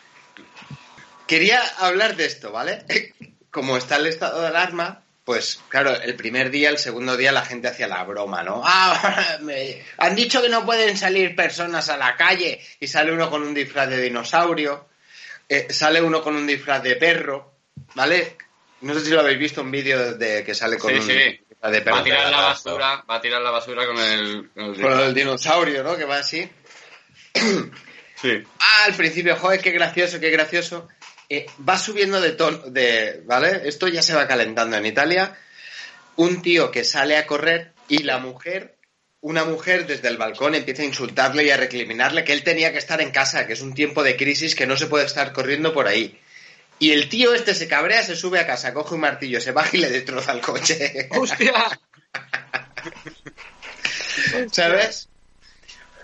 Quería 1.27 1.61
hablar 1.79 2.15
de 2.15 2.27
esto, 2.27 2.53
¿vale? 2.53 2.85
Como 3.51 3.77
está 3.77 3.97
el 3.97 4.07
estado 4.07 4.41
de 4.41 4.47
alarma, 4.47 5.03
pues 5.25 5.61
claro, 5.69 6.01
el 6.01 6.15
primer 6.15 6.53
día, 6.53 6.71
el 6.71 6.79
segundo 6.79 7.17
día 7.17 7.33
la 7.33 7.45
gente 7.45 7.67
hacía 7.67 7.89
la 7.89 8.05
broma, 8.05 8.45
¿no? 8.45 8.63
Ah, 8.65 9.37
han 9.99 10.15
dicho 10.15 10.41
que 10.41 10.49
no 10.49 10.65
pueden 10.65 10.97
salir 10.97 11.35
personas 11.35 11.89
a 11.89 11.97
la 11.97 12.17
calle 12.17 12.61
y 12.79 12.87
sale 12.87 13.11
uno 13.11 13.29
con 13.29 13.43
un 13.43 13.55
disfraz 13.55 13.91
de 13.91 14.01
dinosaurio, 14.01 14.87
eh, 15.49 15.67
sale 15.71 16.01
uno 16.01 16.23
con 16.23 16.37
un 16.37 16.47
disfraz 16.47 16.81
de 16.81 16.95
perro, 16.95 17.55
¿vale? 17.97 18.37
No 18.81 18.95
sé 18.95 19.05
si 19.05 19.11
lo 19.11 19.21
habéis 19.21 19.39
visto 19.39 19.61
un 19.63 19.71
vídeo 19.71 20.15
de 20.15 20.45
que 20.45 20.55
sale 20.55 20.79
con 20.79 20.91
Sí, 20.91 20.97
un 20.99 21.03
sí. 21.03 21.13
de. 21.13 21.41
Va 21.61 21.99
a 21.99 22.05
tirar 22.05 22.31
la 22.31 22.41
basura, 22.41 23.05
va 23.11 23.17
a 23.17 23.21
tirar 23.21 23.43
la 23.43 23.51
basura 23.51 23.87
con 23.87 23.99
el... 23.99 24.51
Con 24.55 24.75
el 24.75 24.81
Con 24.81 25.01
el 25.01 25.15
dinosaurio, 25.15 25.83
¿no? 25.83 25.97
Que 25.97 26.05
va 26.05 26.19
así. 26.19 26.49
Sí. 28.21 28.43
Ah, 28.59 28.87
al 28.87 28.95
principio, 28.95 29.37
joder, 29.37 29.61
qué 29.61 29.71
gracioso, 29.71 30.19
qué 30.19 30.31
gracioso. 30.31 30.89
Eh, 31.29 31.47
va 31.69 31.79
subiendo 31.79 32.21
de 32.21 32.33
tono, 32.33 32.59
de, 32.67 33.23
¿vale? 33.27 33.69
Esto 33.69 33.87
ya 33.87 34.03
se 34.03 34.13
va 34.13 34.27
calentando 34.27 34.77
en 34.77 34.87
Italia. 34.87 35.39
Un 36.17 36.43
tío 36.43 36.73
que 36.73 36.83
sale 36.83 37.17
a 37.17 37.29
correr 37.29 37.75
y 37.87 38.03
la 38.03 38.19
mujer, 38.19 38.77
una 39.21 39.45
mujer 39.45 39.87
desde 39.87 40.09
el 40.09 40.17
balcón 40.17 40.57
empieza 40.57 40.83
a 40.83 40.87
insultarle 40.87 41.45
y 41.45 41.51
a 41.51 41.57
recriminarle 41.57 42.25
que 42.25 42.33
él 42.33 42.43
tenía 42.43 42.73
que 42.73 42.79
estar 42.79 43.01
en 43.01 43.13
casa, 43.13 43.47
que 43.47 43.53
es 43.53 43.61
un 43.61 43.73
tiempo 43.73 44.03
de 44.03 44.17
crisis, 44.17 44.57
que 44.57 44.67
no 44.67 44.77
se 44.77 44.89
puede 44.89 45.05
estar 45.07 45.33
corriendo 45.33 45.73
por 45.73 45.87
ahí. 45.87 46.19
Y 46.79 46.93
el 46.93 47.09
tío 47.09 47.35
este 47.35 47.55
se 47.55 47.67
cabrea, 47.67 48.03
se 48.03 48.17
sube 48.17 48.39
a 48.39 48.47
casa, 48.47 48.73
coge 48.73 48.95
un 48.95 49.01
martillo, 49.01 49.41
se 49.41 49.53
baja 49.53 49.77
y 49.77 49.81
le 49.81 49.91
destroza 49.91 50.33
el 50.33 50.41
coche. 50.41 51.09
¡Hostia! 51.11 51.81
¿Sabes? 54.53 55.09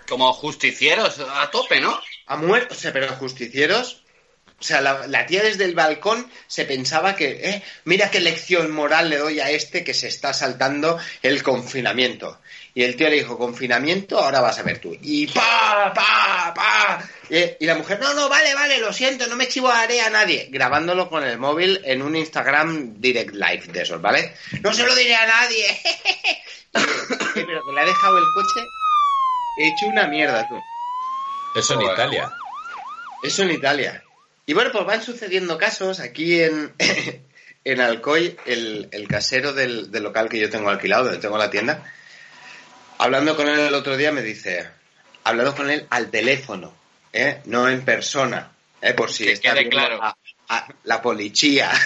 Como 0.07 0.31
justicieros 0.33 1.19
a 1.19 1.49
tope, 1.51 1.79
¿no? 1.79 1.99
Ha 2.27 2.37
muerto, 2.37 2.75
o 2.75 2.77
sea, 2.77 2.91
pero 2.91 3.07
justicieros. 3.15 4.04
O 4.59 4.63
sea, 4.63 4.81
la, 4.81 5.05
la 5.07 5.25
tía 5.25 5.43
desde 5.43 5.65
el 5.65 5.75
balcón 5.75 6.29
se 6.47 6.65
pensaba 6.65 7.15
que, 7.15 7.49
eh, 7.49 7.63
mira 7.83 8.09
qué 8.09 8.21
lección 8.21 8.71
moral 8.71 9.09
le 9.09 9.17
doy 9.17 9.39
a 9.39 9.49
este 9.49 9.83
que 9.83 9.93
se 9.93 10.07
está 10.07 10.33
saltando 10.33 10.97
el 11.21 11.43
confinamiento. 11.43 12.39
Y 12.73 12.83
el 12.83 12.95
tío 12.95 13.09
le 13.09 13.17
dijo, 13.17 13.37
confinamiento, 13.37 14.19
ahora 14.19 14.41
vas 14.41 14.59
a 14.59 14.63
ver 14.63 14.79
tú. 14.79 14.97
Y 15.01 15.27
pa, 15.27 15.93
pa, 15.93 16.53
pa. 16.53 17.09
Y 17.29 17.65
la 17.65 17.75
mujer, 17.75 17.99
no, 17.99 18.13
no, 18.13 18.27
vale, 18.27 18.53
vale, 18.53 18.79
lo 18.79 18.91
siento, 18.91 19.27
no 19.27 19.35
me 19.35 19.47
chivaré 19.47 20.01
a 20.01 20.09
nadie. 20.09 20.49
Grabándolo 20.51 21.09
con 21.09 21.23
el 21.23 21.37
móvil 21.37 21.81
en 21.85 22.01
un 22.01 22.15
Instagram 22.15 22.99
Direct 22.99 23.33
Live 23.33 23.67
de 23.67 23.81
esos, 23.81 24.01
¿vale? 24.01 24.35
No 24.61 24.73
se 24.73 24.85
lo 24.85 24.95
diré 24.95 25.15
a 25.15 25.25
nadie. 25.25 25.65
Y, 26.75 27.43
pero 27.43 27.61
que 27.65 27.71
le 27.73 27.81
ha 27.81 27.85
dejado 27.85 28.17
el 28.17 28.23
coche 28.33 28.67
hecho 29.57 29.87
una 29.87 30.07
mierda, 30.07 30.47
tú. 30.47 30.61
Eso 31.55 31.73
en. 31.75 31.81
Italia. 31.81 32.31
Eso 33.23 33.43
en 33.43 33.51
Italia. 33.51 34.03
Y 34.45 34.53
bueno, 34.53 34.71
pues 34.71 34.85
van 34.85 35.01
sucediendo 35.03 35.57
casos. 35.57 35.99
Aquí 35.99 36.41
en, 36.41 36.73
en 37.63 37.81
Alcoy, 37.81 38.37
el, 38.45 38.87
el 38.91 39.07
casero 39.07 39.53
del, 39.53 39.91
del 39.91 40.03
local 40.03 40.29
que 40.29 40.39
yo 40.39 40.49
tengo 40.49 40.69
alquilado, 40.69 41.05
donde 41.05 41.19
tengo 41.19 41.37
la 41.37 41.49
tienda, 41.49 41.83
hablando 42.97 43.35
con 43.35 43.47
él 43.49 43.59
el 43.59 43.73
otro 43.73 43.97
día 43.97 44.11
me 44.11 44.21
dice, 44.21 44.67
hablando 45.23 45.55
con 45.55 45.69
él 45.69 45.87
al 45.89 46.11
teléfono, 46.11 46.75
¿eh? 47.11 47.41
no 47.45 47.67
en 47.69 47.83
persona, 47.83 48.51
¿eh? 48.81 48.93
por 48.93 49.11
si 49.11 49.25
Que 49.25 49.31
está 49.33 49.53
quede 49.53 49.69
claro. 49.69 50.01
a- 50.03 50.15
a 50.47 50.67
la 50.83 51.01
policía. 51.01 51.71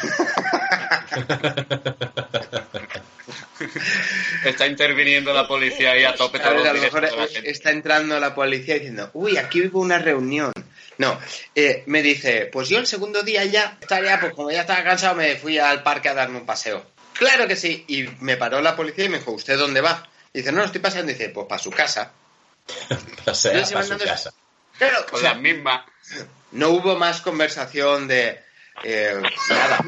Está 4.45 4.67
interviniendo 4.67 5.33
la 5.33 5.47
policía 5.47 5.91
ahí 5.91 6.03
a 6.03 6.15
tope 6.15 6.39
A 6.41 6.51
lo 6.53 6.73
mejor 6.73 7.07
está 7.43 7.71
entrando 7.71 8.19
la 8.19 8.33
policía 8.33 8.75
diciendo, 8.75 9.09
uy, 9.13 9.37
aquí 9.37 9.61
hubo 9.65 9.79
una 9.81 9.99
reunión. 9.99 10.51
No, 10.99 11.17
eh, 11.55 11.83
me 11.87 12.01
dice, 12.01 12.49
pues 12.51 12.67
yo 12.67 12.77
el 12.77 12.85
segundo 12.85 13.23
día 13.23 13.45
ya 13.45 13.77
estaría, 13.79 14.19
pues 14.19 14.33
como 14.33 14.51
ya 14.51 14.61
estaba 14.61 14.83
cansado, 14.83 15.15
me 15.15 15.37
fui 15.37 15.57
al 15.57 15.81
parque 15.81 16.09
a 16.09 16.13
darme 16.13 16.39
un 16.39 16.45
paseo. 16.45 16.85
Claro 17.13 17.47
que 17.47 17.55
sí. 17.55 17.85
Y 17.87 18.03
me 18.19 18.35
paró 18.35 18.61
la 18.61 18.75
policía 18.75 19.05
y 19.05 19.09
me 19.09 19.19
dijo, 19.19 19.31
¿usted 19.31 19.57
dónde 19.57 19.79
va? 19.79 20.05
Y 20.33 20.39
dice, 20.39 20.51
no, 20.51 20.61
estoy 20.61 20.81
paseando. 20.81 21.11
Y 21.11 21.15
dice, 21.15 21.29
pues 21.29 21.47
para 21.47 21.61
su 21.61 21.71
casa. 21.71 22.11
O 23.25 23.33
sea, 23.33 23.63
para 23.71 23.83
su 23.83 23.97
casa. 23.97 24.33
Claro, 24.77 25.05
o 25.07 25.11
Con 25.11 25.21
sea, 25.21 25.33
las 25.33 25.41
mismas. 25.41 25.85
no 26.51 26.69
hubo 26.69 26.97
más 26.97 27.21
conversación 27.21 28.07
de 28.07 28.41
eh, 28.83 29.21
nada, 29.49 29.79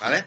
¿vale? 0.00 0.24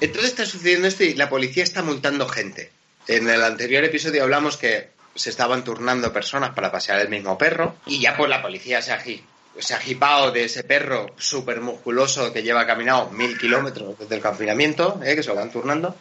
Entonces 0.00 0.30
está 0.30 0.46
sucediendo 0.46 0.86
esto 0.86 1.02
y 1.02 1.14
la 1.14 1.28
policía 1.28 1.64
está 1.64 1.82
multando 1.82 2.28
gente. 2.28 2.70
En 3.08 3.28
el 3.28 3.42
anterior 3.42 3.82
episodio 3.84 4.22
hablamos 4.22 4.56
que 4.56 4.90
se 5.18 5.30
estaban 5.30 5.64
turnando 5.64 6.12
personas 6.12 6.50
para 6.54 6.70
pasear 6.72 7.00
el 7.00 7.08
mismo 7.08 7.36
perro 7.36 7.76
y 7.86 8.00
ya 8.00 8.16
pues 8.16 8.30
la 8.30 8.40
policía 8.40 8.80
se 8.80 8.92
ha, 8.92 9.02
agi- 9.04 9.22
se 9.58 9.74
ha 9.74 9.78
agipado 9.78 10.30
de 10.30 10.44
ese 10.44 10.62
perro 10.64 11.06
súper 11.18 11.60
musculoso 11.60 12.32
que 12.32 12.42
lleva 12.42 12.66
caminado 12.66 13.10
mil 13.10 13.36
kilómetros 13.36 13.98
desde 13.98 14.14
el 14.14 14.20
confinamiento, 14.22 15.00
¿eh? 15.04 15.16
que 15.16 15.22
se 15.22 15.30
lo 15.30 15.34
van 15.34 15.50
turnando, 15.50 15.96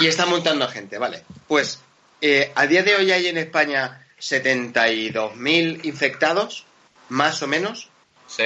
y 0.00 0.08
está 0.08 0.26
multando 0.26 0.64
a 0.64 0.68
gente, 0.68 0.98
¿vale? 0.98 1.22
Pues 1.46 1.80
eh, 2.20 2.50
a 2.54 2.66
día 2.66 2.82
de 2.82 2.96
hoy 2.96 3.12
hay 3.12 3.28
en 3.28 3.38
España 3.38 4.04
72.000 4.20 5.84
infectados, 5.84 6.64
más 7.08 7.42
o 7.42 7.46
menos, 7.46 7.88
Sí. 8.26 8.44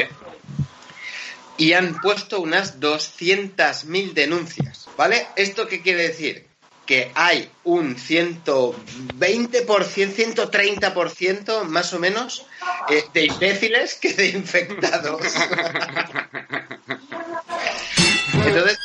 y 1.57 1.73
han 1.73 1.99
puesto 2.01 2.41
unas 2.41 2.81
200.000 2.81 4.13
denuncias, 4.13 4.89
¿vale? 4.99 5.27
¿Esto 5.37 5.67
qué 5.67 5.81
quiere 5.81 6.03
decir? 6.09 6.47
Que 6.91 7.13
hay 7.15 7.49
un 7.63 7.95
120%, 7.95 8.75
130% 9.17 11.63
más 11.63 11.93
o 11.93 12.01
menos 12.01 12.47
eh, 12.89 13.05
de 13.15 13.27
imbéciles 13.27 13.95
que 13.95 14.13
de 14.13 14.31
infectados. 14.31 15.23
Entonces, 18.45 18.77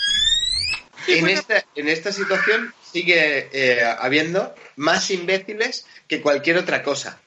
en 1.07 1.29
esta, 1.29 1.65
en 1.73 1.87
esta 1.87 2.11
situación 2.11 2.75
sigue 2.83 3.49
eh, 3.51 3.83
habiendo 3.97 4.53
más 4.75 5.09
imbéciles 5.09 5.87
que 6.07 6.21
cualquier 6.21 6.57
otra 6.57 6.83
cosa. 6.83 7.19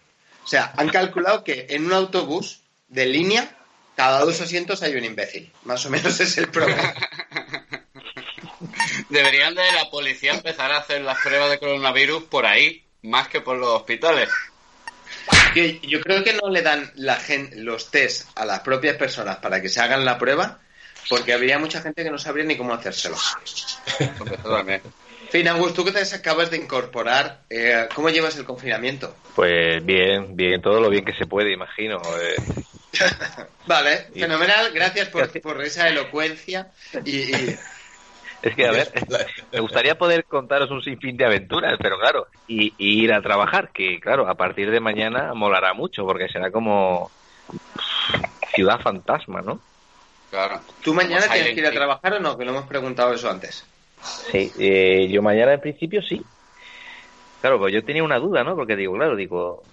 O 0.45 0.47
sea, 0.47 0.73
han 0.77 0.91
calculado 0.91 1.43
que 1.43 1.67
en 1.71 1.87
un 1.87 1.93
autobús 1.93 2.61
de 2.89 3.07
línea, 3.07 3.51
cada 3.97 4.21
dos 4.21 4.41
asientos 4.41 4.85
hay 4.85 4.95
un 4.95 5.05
imbécil. 5.05 5.51
Más 5.65 5.85
o 5.87 5.91
menos 5.91 6.21
es 6.21 6.39
el 6.39 6.51
problema. 6.51 6.95
Deberían 9.09 9.55
de 9.55 9.73
la 9.73 9.91
policía 9.91 10.33
empezar 10.35 10.71
a 10.73 10.79
hacer 10.79 11.01
las 11.03 11.19
pruebas 11.19 11.51
de 11.51 11.59
coronavirus 11.59 12.25
por 12.25 12.45
ahí, 12.47 12.85
más 13.03 13.29
que 13.29 13.41
por 13.41 13.57
los 13.57 13.69
hospitales. 13.71 14.29
Que 15.55 15.81
yo 15.81 16.01
creo 16.01 16.23
que 16.23 16.35
no 16.35 16.51
le 16.51 16.63
dan 16.63 16.93
la 16.97 17.17
gen- 17.17 17.65
los 17.65 17.91
test 17.91 18.29
a 18.39 18.45
las 18.45 18.61
propias 18.61 18.97
personas 18.97 19.37
para 19.37 19.63
que 19.63 19.69
se 19.69 19.81
hagan 19.81 20.05
la 20.05 20.19
prueba, 20.19 20.61
porque 21.09 21.33
habría 21.33 21.59
mucha 21.59 21.81
gente 21.81 22.05
que 22.05 22.11
no 22.11 22.19
sabría 22.19 22.45
ni 22.45 22.57
cómo 22.57 22.75
hacérselo. 22.75 23.17
Fin, 25.31 25.49
Agus, 25.49 25.75
tú 25.75 25.85
que 25.85 25.93
te 25.93 26.03
acabas 26.15 26.51
de 26.51 26.57
incorporar, 26.59 27.43
eh, 27.51 27.87
¿cómo 27.95 28.09
llevas 28.11 28.37
el 28.37 28.45
confinamiento? 28.45 29.15
Pues 29.35 29.85
bien, 29.85 30.37
bien, 30.37 30.61
todo 30.61 30.81
lo 30.81 30.91
bien 30.91 31.05
que 31.05 31.13
se 31.15 31.27
puede, 31.27 31.53
imagino. 31.53 32.01
eh. 32.21 32.37
Vale, 33.67 34.07
Y- 34.15 34.21
fenomenal, 34.21 34.71
gracias 34.73 35.09
por, 35.09 35.41
por 35.41 35.63
esa 35.63 35.89
elocuencia 35.89 36.73
y, 37.05 37.11
y- 37.21 37.59
Es 38.43 38.55
que, 38.55 38.67
a 38.67 38.73
ver, 38.73 38.89
me 39.53 39.61
gustaría 39.61 39.97
poder 39.97 40.25
contaros 40.27 40.71
un 40.71 40.83
sinfín 40.83 41.17
de 41.17 41.25
aventuras, 41.25 41.77
pero 41.81 41.99
claro, 41.99 42.27
y, 42.47 42.75
y 42.79 43.03
ir 43.05 43.13
a 43.13 43.23
trabajar, 43.23 43.71
que 43.73 43.99
claro, 44.01 44.29
a 44.29 44.35
partir 44.35 44.71
de 44.71 44.81
mañana 44.81 45.35
molará 45.35 45.75
mucho, 45.75 46.05
porque 46.05 46.29
será 46.29 46.51
como 46.51 47.11
ciudad 48.55 48.81
fantasma, 48.81 49.41
¿no? 49.43 49.61
Claro. 50.31 50.61
¿Tú 50.83 50.95
mañana 50.95 51.23
Como 51.23 51.35
tienes 51.35 51.55
que 51.55 51.61
ir 51.61 51.67
a 51.67 51.71
trabajar 51.73 52.15
o 52.15 52.21
no? 52.21 52.37
Que 52.37 52.45
lo 52.45 52.51
hemos 52.51 52.67
preguntado 52.67 53.13
eso 53.13 53.31
antes. 53.31 53.65
Sí, 54.01 54.53
eh, 54.59 55.09
yo 55.11 55.23
mañana 55.23 55.55
en 55.55 55.61
principio 55.61 56.03
sí. 56.03 56.23
Claro, 57.41 57.59
pues 57.59 57.73
yo 57.73 57.85
tenía 57.85 58.03
una 58.03 58.19
duda, 58.19 58.45
¿no? 58.45 58.55
Porque 58.57 58.77
digo, 58.77 58.95
claro, 58.95 59.17
digo, 59.17 59.65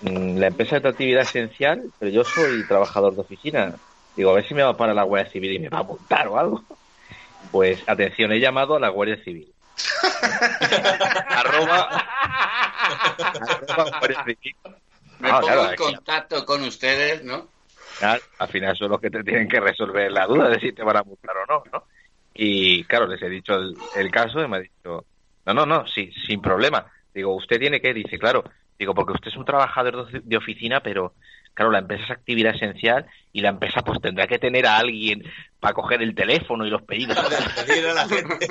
mm, 0.00 0.38
la 0.38 0.48
empresa 0.48 0.76
es 0.76 0.82
de 0.82 0.88
actividad 0.88 1.22
esencial, 1.22 1.92
pero 1.98 2.10
yo 2.10 2.24
soy 2.24 2.66
trabajador 2.66 3.14
de 3.14 3.22
oficina. 3.22 3.76
Digo, 4.14 4.30
a 4.30 4.34
ver 4.34 4.46
si 4.46 4.54
me 4.54 4.62
va 4.62 4.76
para 4.76 4.92
la 4.92 5.04
Guardia 5.04 5.32
Civil 5.32 5.52
y 5.52 5.58
me 5.60 5.68
va 5.68 5.78
a 5.78 5.84
multar 5.84 6.28
o 6.28 6.38
algo. 6.38 6.62
Pues 7.50 7.82
atención, 7.86 8.32
he 8.32 8.40
llamado 8.40 8.76
a 8.76 8.80
la 8.80 8.88
Guardia 8.88 9.22
Civil. 9.24 9.52
arroba, 11.28 11.88
arroba 13.20 13.98
Guardia 13.98 14.24
Civil. 14.24 14.56
Me 15.18 15.28
Ah, 15.30 15.40
pongo 15.40 15.46
claro, 15.46 15.60
en 15.62 15.66
aquí- 15.68 15.76
contacto 15.82 16.44
con 16.44 16.62
ustedes, 16.62 17.22
¿no? 17.24 17.48
Claro, 17.98 18.22
al 18.38 18.48
final 18.48 18.76
son 18.76 18.90
los 18.90 19.00
que 19.00 19.10
te 19.10 19.22
tienen 19.22 19.48
que 19.48 19.60
resolver 19.60 20.10
la 20.10 20.26
duda 20.26 20.48
de 20.48 20.58
si 20.58 20.72
te 20.72 20.82
van 20.82 20.96
a 20.96 21.02
multar 21.04 21.36
o 21.36 21.46
no, 21.46 21.62
¿no? 21.72 21.84
Y 22.34 22.82
claro, 22.84 23.06
les 23.06 23.22
he 23.22 23.28
dicho 23.28 23.54
el, 23.54 23.76
el 23.94 24.10
caso 24.10 24.42
y 24.42 24.48
me 24.48 24.56
ha 24.56 24.60
dicho, 24.60 25.04
no, 25.46 25.54
no, 25.54 25.66
no, 25.66 25.86
sí, 25.86 26.10
sin 26.26 26.40
problema. 26.40 26.86
Digo, 27.14 27.34
¿usted 27.36 27.58
tiene 27.60 27.80
que? 27.80 27.92
Dice, 27.92 28.18
claro. 28.18 28.42
Digo, 28.78 28.94
porque 28.94 29.12
usted 29.12 29.28
es 29.28 29.36
un 29.36 29.44
trabajador 29.44 30.10
de 30.10 30.36
oficina, 30.36 30.80
pero 30.80 31.14
claro, 31.54 31.70
la 31.70 31.78
empresa 31.78 32.04
es 32.04 32.10
actividad 32.10 32.54
esencial 32.54 33.06
y 33.32 33.40
la 33.40 33.50
empresa 33.50 33.82
pues 33.82 34.00
tendrá 34.00 34.26
que 34.26 34.38
tener 34.38 34.66
a 34.66 34.78
alguien 34.78 35.22
para 35.60 35.74
coger 35.74 36.02
el 36.02 36.14
teléfono 36.14 36.66
y 36.66 36.70
los 36.70 36.82
pedidos. 36.82 37.16
Despedir 37.30 37.86
a 37.86 37.94
la 37.94 38.08
gente. 38.08 38.48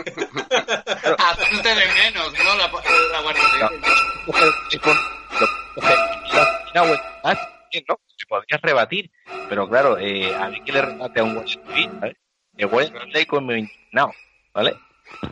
Hacerte 1.17 1.70
de 1.70 1.86
menos, 1.93 2.34
¿no? 2.34 2.55
La, 2.55 2.72
la 3.12 3.22
Guardia 3.22 3.43
Civil. 3.43 3.81
coger 4.25 4.48
el 4.48 4.70
teléfono, 4.70 5.00
lo 5.39 5.48
coge 5.75 5.93
en 5.93 6.36
la 6.36 6.43
oficina 6.43 6.81
o 6.84 6.88
en 6.88 7.00
casa, 7.24 7.50
bien, 7.72 7.84
¿no? 7.88 8.00
Se 8.17 8.25
podría 8.27 8.60
rebatir, 8.62 9.12
pero 9.50 9.67
claro, 9.67 9.98
eh, 9.98 10.34
a 10.36 10.50
mí 10.50 10.62
que 10.63 10.72
le 10.72 10.81
rebate 10.81 11.20
a 11.20 11.24
un 11.24 11.36
guardia 11.36 11.53
civil, 11.53 11.89
¿vale? 12.00 12.17
El 12.58 12.67
guardia 12.67 13.00
civil 13.00 13.17
ahí 13.17 13.25
como 13.25 13.51
indignado, 13.51 14.12
¿vale? 14.53 14.75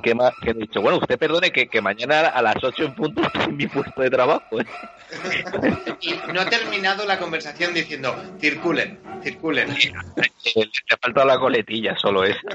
Que, 0.03 0.13
ma- 0.15 0.33
que 0.41 0.51
he 0.51 0.53
dicho, 0.53 0.81
bueno, 0.81 0.97
usted 0.99 1.17
perdone 1.17 1.51
que, 1.51 1.67
que 1.67 1.81
mañana 1.81 2.27
a 2.29 2.41
las 2.41 2.55
8 2.63 2.83
en 2.85 2.95
punto 2.95 3.21
estoy 3.23 3.43
en 3.45 3.57
mi 3.57 3.67
puesto 3.67 4.01
de 4.01 4.09
trabajo, 4.09 4.61
¿eh? 4.61 4.65
Y 6.01 6.13
no 6.33 6.41
ha 6.41 6.49
terminado 6.49 7.05
la 7.05 7.17
conversación 7.19 7.73
diciendo, 7.73 8.15
circulen, 8.39 8.99
circulen. 9.23 9.75
Le 10.55 10.69
falta 11.01 11.25
la 11.25 11.37
coletilla, 11.39 11.97
solo 11.97 12.23
es. 12.23 12.37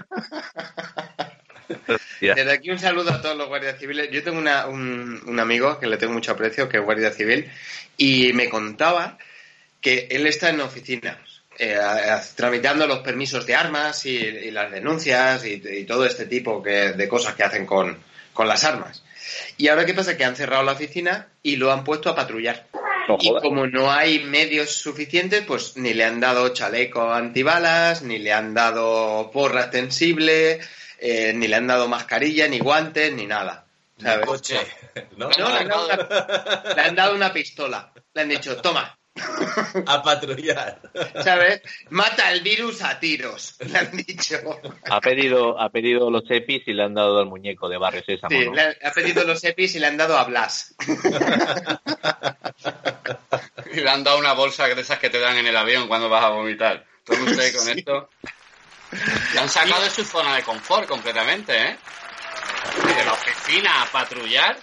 Desde 2.20 2.52
aquí 2.52 2.70
un 2.70 2.78
saludo 2.78 3.10
a 3.10 3.20
todos 3.20 3.36
los 3.36 3.48
guardias 3.48 3.78
civiles. 3.78 4.10
Yo 4.10 4.22
tengo 4.22 4.38
una- 4.38 4.66
un, 4.66 5.20
un 5.26 5.40
amigo 5.40 5.78
que 5.78 5.86
le 5.86 5.96
tengo 5.96 6.12
mucho 6.12 6.32
aprecio, 6.32 6.68
que 6.68 6.78
es 6.78 6.84
guardia 6.84 7.10
civil, 7.10 7.50
y 7.96 8.32
me 8.34 8.48
contaba 8.48 9.18
que 9.80 10.08
él 10.10 10.26
está 10.26 10.50
en 10.50 10.60
oficinas, 10.60 11.33
eh, 11.58 11.76
a- 11.76 12.16
a- 12.16 12.22
tramitando 12.34 12.86
los 12.86 12.98
permisos 13.00 13.46
de 13.46 13.54
armas 13.54 14.04
y, 14.06 14.16
y 14.16 14.50
las 14.50 14.70
denuncias 14.70 15.44
y, 15.44 15.62
y 15.64 15.84
todo 15.84 16.04
este 16.06 16.26
tipo 16.26 16.62
que- 16.62 16.92
de 16.92 17.08
cosas 17.08 17.34
que 17.34 17.44
hacen 17.44 17.66
con, 17.66 17.98
con 18.32 18.48
las 18.48 18.64
armas. 18.64 19.02
Y 19.56 19.68
ahora 19.68 19.86
qué 19.86 19.94
pasa? 19.94 20.16
Que 20.16 20.24
han 20.24 20.36
cerrado 20.36 20.62
la 20.62 20.72
oficina 20.72 21.28
y 21.42 21.56
lo 21.56 21.72
han 21.72 21.84
puesto 21.84 22.10
a 22.10 22.14
patrullar. 22.14 22.66
No 23.08 23.16
Y 23.20 23.30
como 23.42 23.66
no 23.66 23.92
hay 23.92 24.24
medios 24.24 24.70
suficientes, 24.76 25.44
pues 25.46 25.76
ni 25.76 25.92
le 25.92 26.04
han 26.04 26.20
dado 26.20 26.48
chaleco 26.50 27.12
antibalas, 27.12 28.02
ni 28.02 28.18
le 28.18 28.32
han 28.32 28.54
dado 28.54 29.30
porra 29.32 29.62
extensible, 29.62 30.60
eh, 30.98 31.32
ni 31.34 31.46
le 31.48 31.56
han 31.56 31.66
dado 31.66 31.86
mascarilla, 31.88 32.48
ni 32.48 32.58
guantes, 32.60 33.12
ni 33.12 33.26
nada. 33.26 33.66
¿sabes? 34.00 34.26
Coche. 34.26 34.58
¿no? 35.16 35.28
No, 35.38 35.48
le 35.48 35.54
han, 35.58 35.68
dado 35.68 35.86
una, 35.86 36.74
le 36.74 36.82
han 36.82 36.94
dado 36.94 37.14
una 37.14 37.32
pistola. 37.32 37.92
Le 38.14 38.22
han 38.22 38.28
dicho, 38.28 38.56
toma, 38.56 38.98
A 39.86 40.02
patrullar. 40.02 40.80
¿sabes? 41.22 41.62
Mata 41.90 42.32
el 42.32 42.40
virus 42.40 42.82
a 42.82 42.98
tiros. 42.98 43.56
Le 43.60 43.78
han 43.78 43.96
dicho. 43.96 44.36
Ha 44.90 45.00
pedido, 45.00 45.60
ha 45.60 45.70
pedido 45.70 46.10
los 46.10 46.24
EPIs 46.28 46.66
y 46.66 46.72
le 46.72 46.82
han 46.82 46.94
dado 46.94 47.18
al 47.18 47.26
muñeco 47.26 47.68
de 47.68 47.78
Barrio 47.78 48.02
Sésamo, 48.04 48.36
Sí, 48.36 48.44
¿no? 48.46 48.54
le 48.54 48.76
ha, 48.82 48.92
pedido 48.92 49.24
los 49.24 49.42
EPIs 49.44 49.76
y 49.76 49.78
le 49.78 49.86
han 49.86 49.96
dado 49.96 50.16
a 50.18 50.24
Blas. 50.24 50.74
Y 53.72 53.80
le 53.80 53.90
han 53.90 54.04
dado 54.04 54.18
una 54.18 54.34
bolsa 54.34 54.68
de 54.68 54.80
esas 54.80 55.00
que 55.00 55.10
te 55.10 55.18
dan 55.18 55.36
en 55.36 55.46
el 55.46 55.56
avión 55.56 55.88
cuando 55.88 56.08
vas 56.08 56.24
a 56.24 56.28
vomitar. 56.28 56.84
Tome 57.04 57.22
usted 57.24 57.56
con 57.56 57.68
esto. 57.68 58.08
Le 59.32 59.40
han 59.40 59.48
sacado 59.48 59.82
de 59.82 59.90
su 59.90 60.04
zona 60.04 60.36
de 60.36 60.42
confort 60.42 60.88
completamente, 60.88 61.60
¿eh? 61.60 61.76
Y 62.84 62.94
de 62.94 63.04
la 63.04 63.12
oficina 63.12 63.82
a 63.82 63.86
patrullar. 63.86 64.56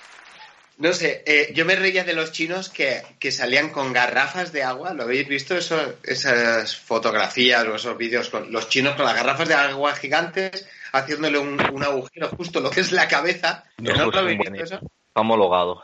No 0.81 0.93
sé, 0.93 1.23
eh, 1.27 1.51
yo 1.53 1.63
me 1.63 1.75
reía 1.75 2.03
de 2.03 2.13
los 2.13 2.31
chinos 2.31 2.69
que, 2.69 3.03
que 3.19 3.31
salían 3.31 3.69
con 3.69 3.93
garrafas 3.93 4.51
de 4.51 4.63
agua. 4.63 4.93
¿Lo 4.95 5.03
habéis 5.03 5.27
visto? 5.27 5.55
Eso, 5.55 5.95
esas 6.03 6.75
fotografías 6.75 7.63
o 7.67 7.75
esos 7.75 7.95
vídeos 7.97 8.29
con 8.29 8.51
los 8.51 8.67
chinos 8.67 8.95
con 8.95 9.05
las 9.05 9.13
garrafas 9.15 9.47
de 9.47 9.53
agua 9.53 9.93
gigantes 9.95 10.67
haciéndole 10.91 11.37
un, 11.37 11.61
un 11.71 11.83
agujero 11.83 12.29
justo 12.29 12.59
lo 12.61 12.71
que 12.71 12.81
es 12.81 12.91
la 12.91 13.07
cabeza. 13.07 13.63
No, 13.77 13.95
¿No, 13.95 14.03
pues 14.05 14.15
lo 14.15 14.21
habéis 14.21 14.37
un 14.39 14.43
buen 14.43 14.53
visto 14.53 14.75
eso? 14.75 14.91
Homologado. 15.13 15.83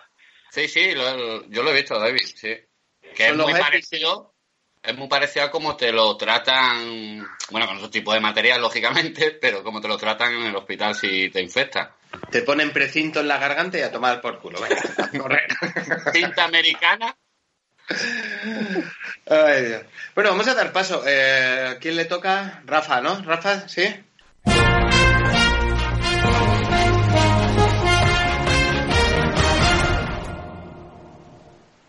Sí, 0.52 0.68
sí, 0.68 0.94
lo- 0.96 1.46
yo 1.48 1.62
lo 1.62 1.70
he 1.72 1.76
visto, 1.76 2.00
David, 2.00 2.26
sí. 2.26 2.56
Que 3.16 3.24
es 3.26 3.30
Son 3.30 3.38
muy 3.38 3.54
parecido, 3.54 4.34
es 4.88 4.98
muy 4.98 5.10
parecido 5.10 5.46
a 5.46 5.52
cómo 5.52 5.76
te 5.76 5.92
lo 5.92 6.16
tratan, 6.16 7.28
bueno, 7.52 7.68
con 7.68 7.76
otro 7.76 7.90
tipo 7.90 8.14
de 8.14 8.22
material, 8.22 8.62
lógicamente, 8.62 9.32
pero 9.42 9.62
como 9.62 9.82
te 9.82 9.88
lo 9.90 9.98
tratan 9.98 10.34
en 10.34 10.46
el 10.48 10.56
hospital 10.56 10.96
si 10.96 11.30
te 11.30 11.42
infectan. 11.42 11.90
Te 12.32 12.42
ponen 12.42 12.72
precinto 12.72 13.20
en 13.20 13.28
la 13.28 13.38
garganta 13.38 13.78
y 13.78 13.82
a 13.82 13.92
tomar 13.92 14.22
por 14.22 14.40
culo. 14.40 14.62
Venga, 14.62 14.82
a 14.98 15.18
correr. 15.18 15.48
Cinta 16.14 16.46
americana. 16.46 17.18
Ay, 19.30 19.66
Dios. 19.66 19.84
Bueno, 20.16 20.32
vamos 20.32 20.48
a 20.48 20.54
dar 20.54 20.72
paso. 20.72 21.04
Eh, 21.06 21.78
¿Quién 21.82 21.98
le 21.98 22.06
toca? 22.06 22.62
Rafa, 22.66 23.02
¿no? 23.02 23.22
Rafa, 23.24 23.68
¿sí? 23.68 23.84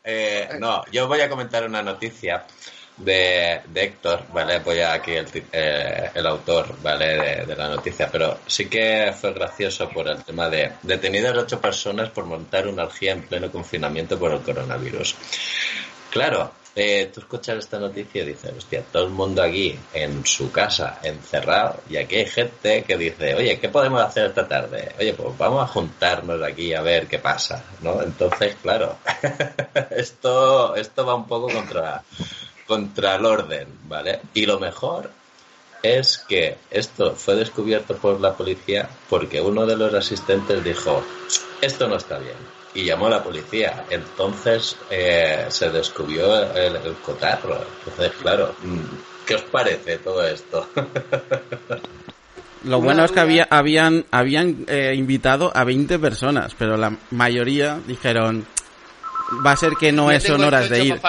Eh, 0.03 0.49
no, 0.59 0.85
yo 0.91 1.07
voy 1.07 1.21
a 1.21 1.29
comentar 1.29 1.65
una 1.65 1.83
noticia 1.83 2.45
de, 2.99 3.61
Héctor, 3.75 4.25
¿vale? 4.33 4.59
Voy 4.61 4.81
aquí 4.81 5.13
el, 5.13 5.27
eh, 5.53 6.11
el 6.15 6.27
autor, 6.27 6.75
¿vale? 6.83 7.07
De, 7.07 7.47
de 7.47 7.57
la 7.57 7.69
noticia, 7.69 8.09
pero 8.11 8.39
sí 8.47 8.67
que 8.67 9.13
fue 9.19 9.33
gracioso 9.33 9.89
por 9.89 10.09
el 10.09 10.23
tema 10.25 10.49
de 10.49 10.73
detenidas 10.83 11.37
ocho 11.37 11.61
personas 11.61 12.11
por 12.11 12.25
montar 12.25 12.67
una 12.67 12.85
orgía 12.85 13.13
en 13.13 13.23
pleno 13.23 13.51
confinamiento 13.51 14.19
por 14.19 14.33
el 14.33 14.41
coronavirus. 14.41 15.15
Claro, 16.11 16.53
eh, 16.81 17.11
tú 17.13 17.19
escuchas 17.19 17.59
esta 17.59 17.81
noticia 17.81 18.23
y 18.23 18.27
dices, 18.27 18.53
hostia, 18.57 18.85
todo 18.93 19.03
el 19.05 19.11
mundo 19.11 19.43
aquí 19.43 19.77
en 19.93 20.25
su 20.25 20.53
casa, 20.53 21.01
encerrado, 21.03 21.81
y 21.91 21.97
aquí 21.97 22.15
hay 22.15 22.27
gente 22.27 22.85
que 22.85 22.97
dice, 22.97 23.35
oye, 23.35 23.59
¿qué 23.59 23.69
podemos 23.69 24.01
hacer 24.01 24.27
esta 24.27 24.47
tarde? 24.47 24.93
Oye, 24.97 25.13
pues 25.13 25.37
vamos 25.37 25.65
a 25.65 25.67
juntarnos 25.67 26.41
aquí 26.41 26.75
a 26.75 26.81
ver 26.81 27.09
qué 27.09 27.19
pasa, 27.19 27.65
¿no? 27.81 28.01
Entonces, 28.01 28.57
claro, 28.63 28.97
esto, 29.91 30.77
esto 30.77 31.05
va 31.05 31.17
un 31.17 31.27
poco 31.27 31.49
contra, 31.53 32.05
contra 32.69 33.17
el 33.17 33.25
orden, 33.25 33.67
¿vale? 33.89 34.21
Y 34.35 34.47
lo 34.47 34.61
mejor 34.61 35.11
es 35.83 36.19
que 36.19 36.57
esto 36.71 37.15
fue 37.17 37.35
descubierto 37.35 37.97
por 37.97 38.21
la 38.21 38.35
policía 38.35 38.89
porque 39.09 39.41
uno 39.41 39.67
de 39.67 39.77
los 39.77 39.95
asistentes 39.95 40.63
dijo, 40.63 41.03
esto 41.61 41.89
no 41.89 41.97
está 41.97 42.19
bien. 42.19 42.37
Y 42.75 42.85
llamó 42.85 43.07
a 43.07 43.11
la 43.11 43.25
policía. 43.25 43.87
Entonces 43.91 44.77
eh, 44.91 45.47
se 45.49 45.71
descubrió 45.71 46.53
el, 46.55 46.77
el 46.77 46.95
cotarro. 46.97 47.59
Entonces, 47.79 48.13
claro, 48.21 48.55
mm, 48.63 49.25
¿qué 49.27 49.35
os 49.37 49.43
parece 49.43 49.99
todo 49.99 50.25
esto? 50.25 50.69
Lo 52.65 52.81
bueno 52.81 53.05
es 53.05 53.13
que 53.13 53.21
había, 53.21 53.47
habían, 53.51 54.05
habían 54.11 54.65
eh, 54.67 54.93
invitado 54.97 55.53
a 55.55 55.63
20 55.65 55.99
personas, 56.01 56.55
pero 56.59 56.77
la 56.77 56.93
mayoría 57.11 57.79
dijeron, 57.87 58.47
va 59.45 59.53
a 59.53 59.57
ser 59.57 59.75
que 59.77 59.93
no 59.93 60.11
es 60.11 60.23
tengo 60.23 60.37
son 60.39 60.47
horas 60.47 60.63
esto 60.65 60.75
de 60.75 60.85
ir. 60.85 61.01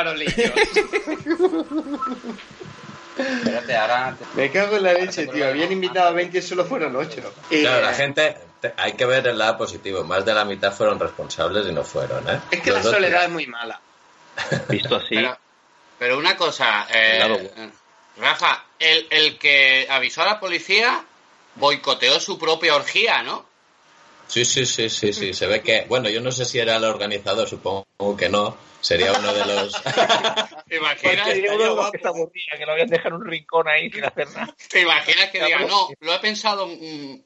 Espérate, 3.18 3.76
ahora... 3.76 4.16
Me 4.36 4.50
cago 4.52 4.78
en 4.78 4.84
la 4.84 4.94
leche, 4.94 5.28
tío. 5.28 5.48
Habían 5.48 5.72
invitado 5.72 6.08
a 6.10 6.12
20 6.12 6.38
y 6.38 6.42
solo 6.42 6.64
fueron 6.66 6.96
8. 6.96 7.34
Claro, 7.50 7.82
la 7.86 7.94
gente, 7.94 8.38
te- 8.62 8.74
hay 8.78 8.94
que 8.94 9.06
ver 9.06 9.28
el 9.28 9.38
lado 9.38 9.58
positivo. 9.58 10.04
Más 10.06 10.24
de 10.26 10.34
la 10.34 10.46
mitad 10.46 10.72
fueron 10.74 11.00
responsables 11.00 11.68
y 11.68 11.74
no 11.74 11.84
fueron, 11.84 12.28
¿eh? 12.30 12.40
Es 12.52 12.62
que 12.62 12.72
Los 12.72 12.86
la 12.86 12.92
soledad 12.92 13.24
es 13.26 13.30
muy 13.30 13.46
mala. 13.48 13.80
Visto 14.70 14.96
así, 14.96 15.16
Pero, 15.16 15.38
pero 15.98 16.18
una 16.18 16.38
cosa, 16.38 16.88
eh. 16.94 17.72
Rafa, 18.18 18.64
el, 18.80 19.08
el 19.10 19.38
que 19.38 19.88
avisó 19.90 20.22
a 20.22 20.26
la 20.26 20.40
policía 20.40 21.04
boicoteó 21.56 22.20
su 22.22 22.38
propia 22.40 22.76
orgía, 22.76 23.22
¿no? 23.24 23.46
Sí, 24.30 24.46
sí, 24.46 24.66
sí, 24.66 24.90
sí, 24.90 25.12
sí. 25.12 25.34
Se 25.34 25.48
ve 25.48 25.62
que, 25.62 25.86
bueno, 25.90 26.08
yo 26.10 26.22
no 26.22 26.32
sé 26.32 26.46
si 26.46 26.60
era 26.60 26.78
el 26.78 26.84
organizador, 26.86 27.50
supongo 27.50 27.86
que 28.18 28.30
no, 28.30 28.56
Sería 28.82 29.12
uno 29.14 29.34
de 29.34 29.46
los. 29.46 29.74
¿Te 30.70 30.78
imaginas? 30.78 31.28
Está 31.94 32.10
aburrida, 32.10 32.58
que 32.58 32.66
lo 32.66 32.72
a 32.72 32.76
dejar 32.76 33.08
en 33.08 33.14
un 33.14 33.26
rincón 33.26 33.68
ahí 33.68 33.90
sin 33.92 34.06
hacer 34.06 34.28
nada. 34.30 34.56
¿Te 34.70 34.82
imaginas 34.82 35.30
que 35.32 35.44
diga, 35.44 35.60
no, 35.62 35.90
lo 36.00 36.14
he 36.14 36.20
pensado 36.20 36.70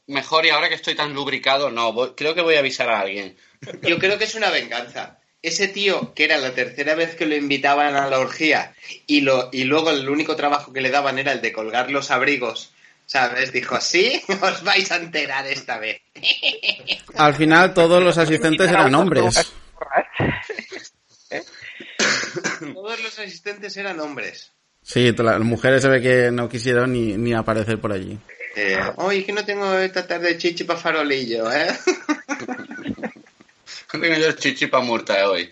mejor 0.08 0.46
y 0.46 0.50
ahora 0.50 0.70
que 0.70 0.76
estoy 0.76 0.96
tan 0.96 1.14
lubricado, 1.14 1.70
no, 1.70 1.94
voy- 1.94 2.14
creo 2.16 2.34
que 2.34 2.42
voy 2.42 2.56
a 2.56 2.60
avisar 2.60 2.90
a 2.90 3.02
alguien. 3.02 3.38
Yo 3.84 4.00
creo 4.00 4.18
que 4.18 4.24
es 4.24 4.36
una 4.36 4.50
venganza. 4.50 5.20
Ese 5.42 5.68
tío, 5.68 6.14
que 6.14 6.24
era 6.24 6.38
la 6.38 6.56
tercera 6.56 6.96
vez 6.96 7.16
que 7.16 7.26
lo 7.26 7.36
invitaban 7.36 7.96
a 7.98 8.08
la 8.10 8.20
orgía 8.20 8.74
y, 9.06 9.22
lo, 9.22 9.50
y 9.52 9.66
luego 9.66 9.92
el 9.92 10.10
único 10.10 10.36
trabajo 10.36 10.72
que 10.72 10.82
le 10.82 10.90
daban 10.90 11.20
era 11.20 11.34
el 11.34 11.42
de 11.42 11.52
colgar 11.52 11.92
los 11.92 12.12
abrigos, 12.12 12.74
¿sabes? 13.14 13.52
Dijo, 13.52 13.80
sí, 13.80 14.20
os 14.42 14.64
vais 14.64 14.92
a 14.92 14.96
enterar 14.98 15.46
esta 15.46 15.78
vez. 15.78 16.02
Al 17.16 17.36
final 17.36 17.74
todos 17.74 18.02
los 18.04 18.18
asistentes 18.18 18.70
eran 18.70 18.94
hombres. 18.96 19.54
Todos 22.74 23.02
los 23.04 23.20
asistentes 23.20 23.78
eran 23.78 24.00
hombres. 24.00 24.52
Sí, 24.82 25.12
las 25.12 25.40
mujeres 25.40 25.82
se 25.82 25.90
ve 25.90 26.02
que 26.02 26.32
no 26.32 26.50
quisieron 26.50 26.92
ni, 26.92 27.16
ni 27.18 27.34
aparecer 27.34 27.80
por 27.80 27.92
allí. 27.92 28.18
Eh, 28.56 28.80
Oye, 28.98 29.24
que 29.24 29.32
no 29.32 29.46
tengo 29.46 29.78
esta 29.78 30.08
tarde 30.08 30.38
chichi 30.38 30.64
para 30.64 30.80
farolillo, 30.80 31.52
¿eh? 31.52 31.68
Tengo 33.92 34.06
yo 34.06 34.32
chichi 34.34 34.68
pa' 34.68 34.82
muerta 34.82 35.30
hoy. 35.30 35.50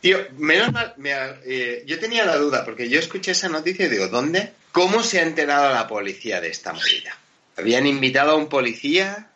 Tío, 0.00 0.18
menos 0.36 0.72
mal, 0.72 0.94
me 0.98 1.12
eh, 1.44 1.84
yo 1.86 1.98
tenía 1.98 2.24
la 2.24 2.36
duda, 2.36 2.64
porque 2.64 2.88
yo 2.88 2.98
escuché 2.98 3.32
esa 3.32 3.48
noticia 3.48 3.86
y 3.86 3.90
digo, 3.90 4.08
¿dónde? 4.08 4.52
¿Cómo 4.72 5.02
se 5.02 5.20
ha 5.20 5.22
enterado 5.22 5.72
la 5.72 5.86
policía 5.86 6.40
de 6.40 6.48
esta 6.48 6.72
movida? 6.72 7.16
¿Habían 7.56 7.86
invitado 7.86 8.32
a 8.32 8.36
un 8.36 8.48
policía? 8.48 9.28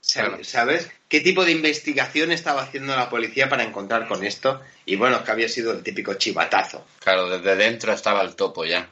¿Sabes? 0.00 0.90
¿Qué 1.08 1.20
tipo 1.20 1.44
de 1.44 1.52
investigación 1.52 2.32
estaba 2.32 2.62
haciendo 2.62 2.96
la 2.96 3.10
policía 3.10 3.48
para 3.48 3.64
encontrar 3.64 4.08
con 4.08 4.24
esto? 4.24 4.62
Y 4.86 4.96
bueno, 4.96 5.22
que 5.22 5.30
había 5.30 5.48
sido 5.48 5.72
el 5.72 5.82
típico 5.82 6.14
chivatazo. 6.14 6.86
Claro, 7.00 7.28
desde 7.28 7.56
dentro 7.56 7.92
estaba 7.92 8.22
el 8.22 8.34
topo 8.34 8.64
ya. 8.64 8.88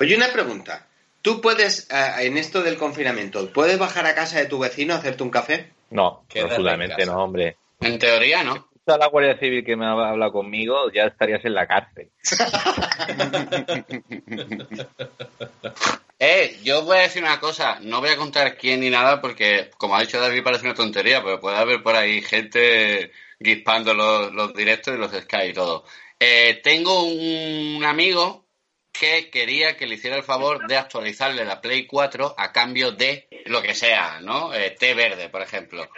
Oye, 0.00 0.16
una 0.16 0.32
pregunta. 0.32 0.86
¿Tú 1.22 1.40
puedes, 1.40 1.88
eh, 1.90 2.26
en 2.26 2.36
esto 2.36 2.62
del 2.62 2.76
confinamiento, 2.76 3.52
puedes 3.52 3.78
bajar 3.78 4.06
a 4.06 4.14
casa 4.14 4.38
de 4.38 4.46
tu 4.46 4.58
vecino 4.58 4.94
a 4.94 4.98
hacerte 4.98 5.22
un 5.22 5.30
café? 5.30 5.70
No, 5.90 6.24
absolutamente 6.34 7.06
no, 7.06 7.24
hombre. 7.24 7.56
En 7.80 7.98
teoría, 7.98 8.44
¿no? 8.44 8.68
A 8.86 8.98
la 8.98 9.08
Guardia 9.08 9.38
Civil 9.38 9.64
que 9.64 9.76
me 9.76 9.86
ha 9.86 9.92
hablado 9.92 10.32
conmigo, 10.32 10.90
ya 10.92 11.04
estarías 11.04 11.44
en 11.44 11.54
la 11.54 11.66
cárcel. 11.66 12.10
Eh, 16.24 16.60
yo 16.62 16.82
voy 16.82 16.98
a 16.98 17.00
decir 17.00 17.20
una 17.20 17.40
cosa, 17.40 17.80
no 17.80 18.00
voy 18.00 18.10
a 18.10 18.16
contar 18.16 18.56
quién 18.56 18.78
ni 18.78 18.90
nada 18.90 19.20
porque, 19.20 19.72
como 19.76 19.96
ha 19.96 20.02
dicho 20.02 20.20
David, 20.20 20.44
parece 20.44 20.66
una 20.66 20.74
tontería, 20.76 21.20
pero 21.20 21.40
puede 21.40 21.56
haber 21.56 21.82
por 21.82 21.96
ahí 21.96 22.22
gente 22.22 23.10
guispando 23.40 23.92
los, 23.92 24.32
los 24.32 24.54
directos 24.54 24.94
y 24.94 24.98
los 24.98 25.10
Sky 25.10 25.48
y 25.48 25.52
todo. 25.52 25.84
Eh, 26.20 26.60
tengo 26.62 27.02
un 27.02 27.84
amigo 27.84 28.46
que 28.92 29.30
quería 29.30 29.76
que 29.76 29.88
le 29.88 29.96
hiciera 29.96 30.16
el 30.16 30.22
favor 30.22 30.68
de 30.68 30.76
actualizarle 30.76 31.44
la 31.44 31.60
Play 31.60 31.88
4 31.88 32.36
a 32.38 32.52
cambio 32.52 32.92
de 32.92 33.26
lo 33.46 33.60
que 33.60 33.74
sea, 33.74 34.20
¿no? 34.20 34.54
Eh, 34.54 34.76
té 34.78 34.94
verde, 34.94 35.28
por 35.28 35.42
ejemplo. 35.42 35.90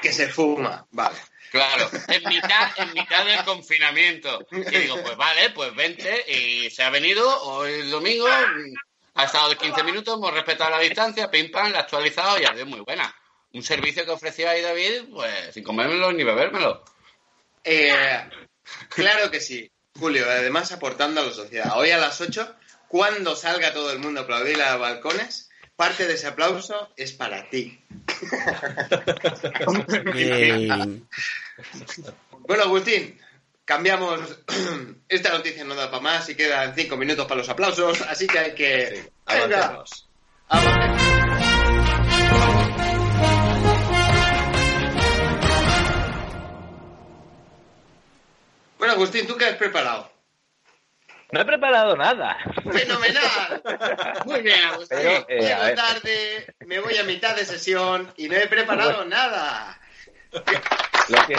Que 0.00 0.12
se 0.12 0.28
fuma, 0.28 0.86
vale. 0.92 1.18
Claro, 1.50 1.90
en 2.08 2.22
mitad, 2.28 2.72
en 2.76 2.92
mitad 2.92 3.24
del 3.24 3.44
confinamiento. 3.44 4.46
Y 4.50 4.78
digo, 4.78 5.02
pues 5.02 5.16
vale, 5.16 5.50
pues 5.50 5.74
vente. 5.74 6.24
Y 6.30 6.70
se 6.70 6.82
ha 6.82 6.90
venido 6.90 7.42
hoy 7.42 7.72
el 7.72 7.90
domingo, 7.90 8.26
ha 9.14 9.24
estado 9.24 9.48
de 9.48 9.56
15 9.56 9.82
minutos, 9.84 10.16
hemos 10.16 10.32
respetado 10.32 10.70
la 10.70 10.80
distancia, 10.80 11.30
pim 11.30 11.50
pam, 11.50 11.72
la 11.72 11.78
ha 11.78 11.82
actualizado 11.82 12.40
y 12.40 12.44
ha 12.44 12.52
sido 12.52 12.66
muy 12.66 12.80
buena. 12.80 13.14
Un 13.52 13.62
servicio 13.62 14.04
que 14.04 14.10
ofrecía 14.10 14.50
ahí 14.50 14.60
David, 14.60 15.04
pues 15.12 15.54
sin 15.54 15.64
comérmelo 15.64 16.12
ni 16.12 16.24
bebérmelo. 16.24 16.84
Eh, 17.64 18.28
claro 18.90 19.30
que 19.30 19.40
sí, 19.40 19.70
Julio, 19.98 20.26
además 20.28 20.72
aportando 20.72 21.20
a 21.20 21.24
la 21.24 21.32
sociedad. 21.32 21.72
Hoy 21.76 21.90
a 21.90 21.98
las 21.98 22.20
8, 22.20 22.54
cuando 22.88 23.34
salga 23.34 23.72
todo 23.72 23.90
el 23.92 23.98
mundo 23.98 24.20
a 24.20 24.24
aplaudir 24.24 24.60
a 24.60 24.72
los 24.72 24.80
balcones, 24.80 25.48
parte 25.74 26.06
de 26.06 26.14
ese 26.14 26.26
aplauso 26.26 26.92
es 26.96 27.12
para 27.12 27.48
ti. 27.48 27.82
Bueno, 32.46 32.64
Agustín, 32.64 33.18
cambiamos. 33.64 34.20
Esta 35.08 35.32
noticia 35.32 35.64
no 35.64 35.74
da 35.74 35.90
para 35.90 36.02
más 36.02 36.28
y 36.28 36.34
quedan 36.34 36.74
5 36.74 36.96
minutos 36.96 37.26
para 37.26 37.38
los 37.38 37.48
aplausos, 37.48 38.00
así 38.02 38.26
que 38.26 38.38
hay 38.38 38.54
que. 38.54 39.10
Avancemos. 39.24 40.06
Bueno, 48.78 48.94
Agustín, 48.94 49.26
¿tú 49.26 49.36
qué 49.36 49.46
has 49.46 49.56
preparado? 49.56 50.15
No 51.32 51.40
he 51.40 51.44
preparado 51.44 51.96
nada. 51.96 52.36
¡Fenomenal! 52.72 53.62
Muy 54.26 54.42
bien, 54.42 54.62
Agustín. 54.72 54.98
Pero, 54.98 55.26
eh, 55.28 55.52
a 55.52 55.64
Llego 55.64 55.74
tarde, 55.76 56.54
me 56.66 56.78
voy 56.80 56.96
a 56.96 57.02
mitad 57.04 57.34
de 57.34 57.44
sesión 57.44 58.12
y 58.16 58.28
no 58.28 58.36
he 58.36 58.46
preparado 58.46 59.04
nada. 59.04 59.78
Lo 60.32 61.26
que, 61.26 61.34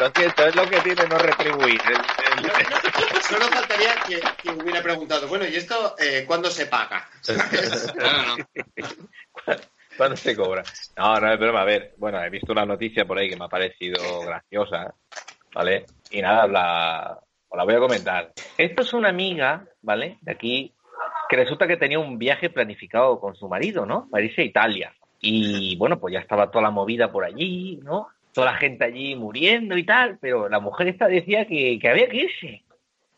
lo 0.00 0.10
siento, 0.14 0.46
es 0.46 0.54
lo 0.54 0.68
que 0.68 0.80
tiene 0.80 1.06
no 1.06 1.18
retribuir. 1.18 1.80
El- 1.86 2.44
el- 2.44 3.22
Solo 3.22 3.46
faltaría 3.46 3.94
que, 4.06 4.20
que 4.42 4.50
hubiera 4.50 4.82
preguntado, 4.82 5.26
bueno, 5.28 5.46
¿y 5.46 5.56
esto 5.56 5.96
eh, 5.98 6.24
cuándo 6.26 6.50
se 6.50 6.66
paga? 6.66 7.08
No, 7.96 8.12
no, 8.12 8.36
no. 8.36 9.56
¿Cuándo 9.96 10.16
se 10.16 10.34
cobra? 10.36 10.62
No, 10.96 11.20
no 11.20 11.32
es 11.32 11.38
broma. 11.38 11.60
A 11.62 11.64
ver, 11.64 11.94
bueno, 11.98 12.22
he 12.22 12.30
visto 12.30 12.52
una 12.52 12.64
noticia 12.64 13.04
por 13.04 13.18
ahí 13.18 13.28
que 13.28 13.36
me 13.36 13.44
ha 13.44 13.48
parecido 13.48 14.20
graciosa, 14.20 14.94
¿vale? 15.52 15.86
Y 16.10 16.22
nada, 16.22 16.46
la, 16.46 17.18
os 17.52 17.56
la 17.58 17.64
voy 17.64 17.74
a 17.74 17.80
comentar. 17.80 18.32
Esto 18.56 18.82
es 18.82 18.92
una 18.94 19.10
amiga, 19.10 19.66
¿vale? 19.82 20.18
De 20.22 20.32
aquí, 20.32 20.72
que 21.28 21.36
resulta 21.36 21.66
que 21.66 21.76
tenía 21.76 21.98
un 21.98 22.18
viaje 22.18 22.48
planificado 22.48 23.20
con 23.20 23.36
su 23.36 23.46
marido, 23.46 23.84
¿no? 23.84 24.08
Para 24.10 24.24
irse 24.24 24.40
a 24.40 24.44
Italia. 24.44 24.94
Y 25.20 25.76
bueno, 25.76 26.00
pues 26.00 26.14
ya 26.14 26.20
estaba 26.20 26.50
toda 26.50 26.62
la 26.62 26.70
movida 26.70 27.12
por 27.12 27.24
allí, 27.24 27.78
¿no? 27.82 28.08
Toda 28.32 28.52
la 28.52 28.56
gente 28.56 28.86
allí 28.86 29.14
muriendo 29.14 29.76
y 29.76 29.84
tal, 29.84 30.18
pero 30.18 30.48
la 30.48 30.60
mujer 30.60 30.88
esta 30.88 31.06
decía 31.06 31.46
que, 31.46 31.78
que 31.78 31.88
había 31.88 32.08
que 32.08 32.16
irse, 32.16 32.64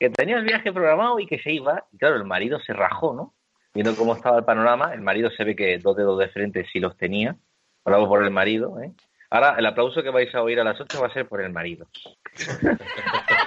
que 0.01 0.11
tenía 0.11 0.37
el 0.37 0.44
viaje 0.44 0.73
programado 0.73 1.20
y 1.20 1.27
que 1.27 1.38
se 1.38 1.53
iba. 1.53 1.85
Y 1.92 1.99
claro, 1.99 2.16
el 2.16 2.25
marido 2.25 2.59
se 2.59 2.73
rajó, 2.73 3.14
¿no? 3.14 3.33
viendo 3.73 3.97
cómo 3.97 4.14
estaba 4.14 4.38
el 4.38 4.44
panorama, 4.44 4.94
el 4.94 5.01
marido 5.01 5.31
se 5.31 5.44
ve 5.44 5.57
que 5.57 5.79
dos 5.79 5.97
dedos 5.97 6.18
de 6.18 6.29
frente 6.29 6.66
sí 6.73 6.79
los 6.79 6.97
tenía. 6.97 7.37
Hablamos 7.85 8.09
por 8.09 8.25
el 8.25 8.31
marido, 8.31 8.81
¿eh? 8.81 8.92
Ahora, 9.31 9.57
el 9.59 9.66
aplauso 9.66 10.03
que 10.03 10.11
vais 10.11 10.33
a 10.33 10.42
oír 10.42 10.61
a 10.61 10.64
las 10.64 10.81
8 10.81 11.01
va 11.01 11.09
a 11.09 11.12
ser 11.12 11.27
por 11.27 11.40
el 11.40 11.53
marido. 11.53 11.88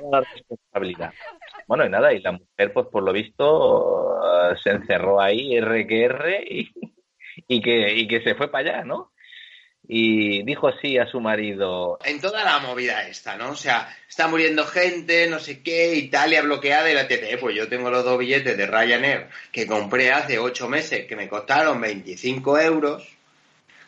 Una 0.00 0.20
responsabilidad. 0.20 1.12
Bueno, 1.66 1.86
y 1.86 1.88
nada, 1.88 2.12
y 2.12 2.20
la 2.20 2.32
mujer, 2.32 2.72
pues 2.72 2.86
por 2.88 3.02
lo 3.02 3.12
visto, 3.12 4.18
se 4.62 4.70
encerró 4.70 5.20
ahí, 5.20 5.54
R 5.56 5.86
que 5.86 6.04
R, 6.04 6.44
y, 7.46 7.60
que, 7.60 7.94
y 7.94 8.08
que 8.08 8.22
se 8.22 8.34
fue 8.34 8.50
para 8.50 8.70
allá, 8.70 8.84
¿no? 8.84 9.12
Y 9.92 10.44
dijo 10.44 10.68
así 10.68 10.98
a 10.98 11.06
su 11.06 11.20
marido, 11.20 11.98
En 12.04 12.20
toda 12.20 12.44
la 12.44 12.60
movida 12.60 13.08
esta, 13.08 13.36
¿no? 13.36 13.50
O 13.50 13.56
sea, 13.56 13.88
está 14.08 14.28
muriendo 14.28 14.64
gente, 14.64 15.26
no 15.28 15.40
sé 15.40 15.62
qué, 15.62 15.94
Italia 15.96 16.42
bloqueada 16.42 16.90
y 16.90 16.94
la 16.94 17.08
TT. 17.08 17.40
Pues 17.40 17.56
yo 17.56 17.68
tengo 17.68 17.90
los 17.90 18.04
dos 18.04 18.18
billetes 18.18 18.56
de 18.56 18.66
Ryanair 18.66 19.28
que 19.50 19.66
compré 19.66 20.12
hace 20.12 20.38
ocho 20.38 20.68
meses 20.68 21.06
que 21.06 21.16
me 21.16 21.28
costaron 21.28 21.80
25 21.80 22.58
euros. 22.60 23.16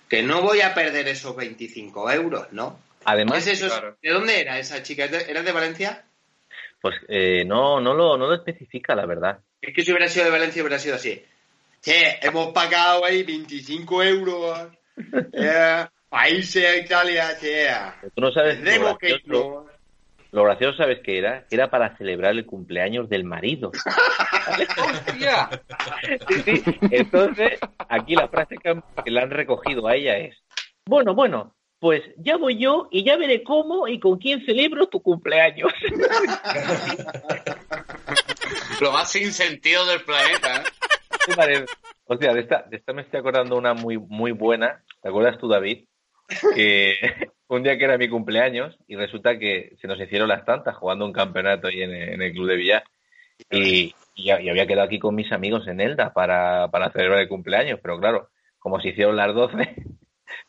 Que 0.09 0.23
no 0.23 0.43
voy 0.43 0.61
a 0.61 0.75
perder 0.75 1.07
esos 1.09 1.37
25 1.37 2.11
euros, 2.11 2.53
¿no? 2.53 2.79
¿Qué 3.05 3.11
además, 3.13 3.47
es 3.47 3.61
eso? 3.63 3.69
claro. 3.69 3.97
¿De 4.03 4.11
dónde 4.11 4.41
era 4.41 4.59
esa 4.59 4.83
chica? 4.83 5.05
¿Era 5.05 5.43
de 5.43 5.53
Valencia? 5.53 6.05
pues 6.81 6.97
eh, 7.09 7.45
no, 7.45 7.81
no, 7.81 7.95
lo, 7.95 8.17
no 8.19 8.27
lo 8.27 8.35
especifica, 8.35 8.95
la 8.97 9.07
verdad. 9.07 9.39
Es 9.61 9.73
que 9.73 9.83
si 9.85 9.93
hubiera 9.93 10.09
sido 10.09 10.25
de 10.25 10.33
Valencia 10.33 10.63
hubiera 10.63 10.81
sido 10.81 10.97
así. 10.97 11.23
Che, 11.81 12.19
hemos 12.23 12.53
pagado 12.53 13.05
ahí 13.05 13.23
25 13.23 14.03
euros. 14.03 14.69
Eh, 15.33 15.87
para 16.09 16.29
irse 16.29 16.67
a 16.67 16.77
Italia, 16.77 17.39
che. 17.39 17.69
Tú 18.15 18.21
no 18.21 18.33
sabes 18.33 18.59
lo 18.61 18.97
gracioso, 18.97 19.67
lo 20.33 20.43
gracioso, 20.45 20.77
¿sabes 20.79 20.99
qué 21.05 21.19
era? 21.19 21.47
Que 21.47 21.55
era 21.55 21.71
para 21.71 21.97
celebrar 21.97 22.33
el 22.33 22.47
cumpleaños 22.47 23.09
del 23.09 23.23
marido. 23.25 23.71
¡Hostia! 24.79 25.49
Sí, 26.29 26.43
sí. 26.43 26.63
Entonces, 26.91 27.59
aquí 27.89 28.15
la 28.17 28.29
frase 28.29 28.57
que, 28.57 28.71
han- 28.71 28.85
que 29.05 29.11
le 29.11 29.21
han 29.21 29.31
recogido 29.31 29.87
a 29.87 29.95
ella 29.95 30.17
es, 30.19 30.37
bueno, 30.87 31.15
bueno, 31.15 31.55
pues 31.83 32.03
ya 32.17 32.37
voy 32.37 32.59
yo 32.59 32.87
y 32.93 33.03
ya 33.03 33.17
veré 33.17 33.43
cómo 33.43 33.89
y 33.89 33.99
con 33.99 34.19
quién 34.19 34.47
celebro 34.47 34.87
tu 34.87 35.03
cumpleaños. 35.03 35.73
Lo 38.81 38.93
más 38.93 39.11
sin 39.11 39.33
sentido 39.33 39.85
del 39.87 40.03
planeta, 40.03 40.59
¿eh? 40.59 40.63
O 42.05 42.17
sea, 42.17 42.35
de 42.35 42.41
esta, 42.41 42.63
de 42.71 42.77
esta 42.77 42.93
me 42.93 43.03
estoy 43.03 43.19
acordando 43.19 43.57
una 43.57 43.75
muy, 43.75 43.99
muy 43.99 44.31
buena. 44.31 44.85
¿Te 45.03 45.09
acuerdas 45.09 45.39
tú, 45.39 45.49
David? 45.49 45.87
Que 46.55 46.99
un 47.49 47.65
día 47.65 47.77
que 47.77 47.85
era 47.85 47.99
mi 47.99 48.09
cumpleaños 48.09 48.79
y 48.87 48.95
resulta 48.95 49.41
que 49.41 49.75
se 49.81 49.89
nos 49.89 50.01
hicieron 50.01 50.29
las 50.29 50.45
tantas 50.45 50.77
jugando 50.77 51.05
un 51.05 51.13
campeonato 51.13 51.67
ahí 51.67 51.83
en 51.83 51.93
el, 51.93 52.11
en 52.11 52.23
el 52.23 52.33
club 52.33 52.47
de 52.47 52.57
billar. 52.59 52.85
Y, 53.51 53.93
y, 54.15 54.27
y 54.27 54.31
había 54.31 54.69
quedado 54.69 54.87
aquí 54.87 55.01
con 55.01 55.17
mis 55.17 55.33
amigos 55.33 55.67
en 55.67 55.81
Elda 55.81 56.13
para, 56.13 56.69
para 56.69 56.93
celebrar 56.93 57.19
el 57.19 57.29
cumpleaños, 57.29 57.81
pero 57.83 57.99
claro, 57.99 58.29
como 58.61 58.81
se 58.81 58.91
hicieron 58.91 59.17
las 59.17 59.35
12, 59.35 59.75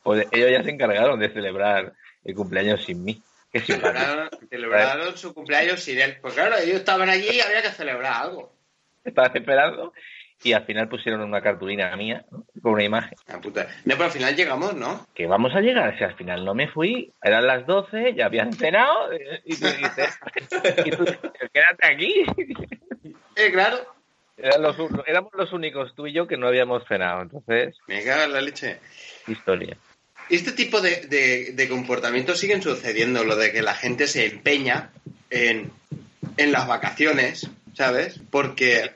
pues 0.01 0.27
ellos 0.31 0.51
ya 0.51 0.63
se 0.63 0.71
encargaron 0.71 1.19
de 1.19 1.29
celebrar 1.29 1.93
el 2.23 2.35
cumpleaños 2.35 2.83
sin 2.83 3.03
mí. 3.03 3.21
Qué. 3.51 3.59
Celebraron, 3.59 4.29
celebraron 4.49 5.17
su 5.17 5.33
cumpleaños 5.33 5.81
sin 5.81 5.99
él. 5.99 6.17
Pues 6.21 6.33
claro, 6.33 6.57
ellos 6.57 6.77
estaban 6.77 7.09
allí 7.09 7.29
y 7.31 7.41
había 7.41 7.61
que 7.61 7.69
celebrar 7.69 8.23
algo. 8.23 8.53
Estaban 9.03 9.35
esperando 9.35 9.93
y 10.43 10.53
al 10.53 10.65
final 10.65 10.89
pusieron 10.89 11.21
una 11.21 11.41
cartulina 11.41 11.95
mía 11.95 12.25
¿no? 12.31 12.45
con 12.61 12.73
una 12.73 12.83
imagen. 12.83 13.17
Puta. 13.41 13.67
No, 13.85 13.95
pero 13.95 14.05
al 14.05 14.11
final 14.11 14.35
llegamos, 14.35 14.75
¿no? 14.75 15.07
Que 15.13 15.25
vamos 15.25 15.53
a 15.55 15.61
llegar, 15.61 15.97
si 15.97 16.03
al 16.03 16.15
final 16.15 16.43
no 16.43 16.53
me 16.53 16.67
fui, 16.67 17.13
eran 17.21 17.47
las 17.47 17.65
12, 17.65 18.13
ya 18.15 18.25
habían 18.25 18.53
cenado 18.53 19.09
y 19.45 19.55
tú 19.55 19.67
dices, 19.67 20.19
y 20.85 20.91
tú 20.91 21.03
dices, 21.05 21.19
quédate 21.53 21.87
aquí. 21.87 22.25
Eh, 23.35 23.51
claro. 23.51 23.77
Eran 24.37 24.61
los 24.63 24.75
éramos 25.05 25.31
los 25.35 25.53
únicos, 25.53 25.93
tú 25.95 26.07
y 26.07 26.13
yo, 26.13 26.27
que 26.27 26.37
no 26.37 26.47
habíamos 26.47 26.83
cenado. 26.87 27.21
Entonces, 27.21 27.75
Me 27.87 28.03
cago 28.03 28.23
en 28.23 28.33
la 28.33 28.41
leche. 28.41 28.79
historia. 29.27 29.77
Este 30.29 30.51
tipo 30.53 30.81
de, 30.81 31.01
de- 31.07 31.51
de 31.53 31.69
comportamientos 31.69 32.39
siguen 32.39 32.61
sucediendo, 32.61 33.23
lo 33.23 33.35
de 33.35 33.51
que 33.51 33.61
la 33.61 33.75
gente 33.75 34.07
se 34.07 34.25
empeña 34.25 34.89
en, 35.29 35.69
en 36.37 36.51
las 36.51 36.65
vacaciones, 36.67 37.49
¿sabes? 37.73 38.19
Porque 38.31 38.91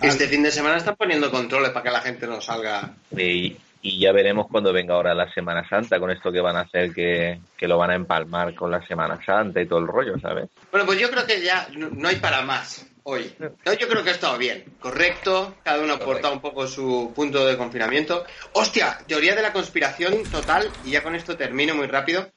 este 0.00 0.28
fin 0.28 0.42
de 0.42 0.52
semana 0.52 0.76
están 0.76 0.96
poniendo 0.96 1.30
controles 1.30 1.70
para 1.70 1.82
que 1.84 1.90
la 1.90 2.00
gente 2.00 2.26
no 2.26 2.40
salga. 2.40 2.94
Y, 3.16 3.56
y 3.82 3.98
ya 4.00 4.12
veremos 4.12 4.46
cuando 4.48 4.72
venga 4.72 4.94
ahora 4.94 5.12
la 5.14 5.32
Semana 5.34 5.68
Santa, 5.68 5.98
con 5.98 6.10
esto 6.10 6.30
que 6.30 6.40
van 6.40 6.56
a 6.56 6.60
hacer, 6.60 6.92
que, 6.94 7.40
que 7.56 7.66
lo 7.68 7.76
van 7.76 7.90
a 7.90 7.94
empalmar 7.96 8.54
con 8.54 8.70
la 8.70 8.86
Semana 8.86 9.18
Santa 9.26 9.60
y 9.60 9.66
todo 9.66 9.80
el 9.80 9.88
rollo, 9.88 10.18
¿sabes? 10.20 10.48
Bueno, 10.70 10.86
pues 10.86 11.00
yo 11.00 11.10
creo 11.10 11.26
que 11.26 11.40
ya 11.42 11.68
no, 11.76 11.88
no 11.90 12.08
hay 12.08 12.16
para 12.16 12.42
más 12.42 12.86
hoy. 13.04 13.34
No, 13.38 13.72
yo 13.72 13.88
creo 13.88 14.02
que 14.02 14.10
ha 14.10 14.14
estado 14.14 14.38
bien, 14.38 14.64
correcto, 14.80 15.56
cada 15.64 15.82
uno 15.82 15.94
ha 15.94 15.96
aportado 15.96 16.34
un 16.34 16.40
poco 16.40 16.66
su 16.66 17.12
punto 17.14 17.46
de 17.46 17.56
confinamiento. 17.56 18.24
Hostia, 18.52 18.98
teoría 19.06 19.34
de 19.34 19.42
la 19.42 19.52
conspiración 19.52 20.30
total, 20.30 20.70
y 20.84 20.90
ya 20.90 21.02
con 21.02 21.14
esto 21.14 21.36
termino 21.36 21.74
muy 21.74 21.86
rápido. 21.86 22.30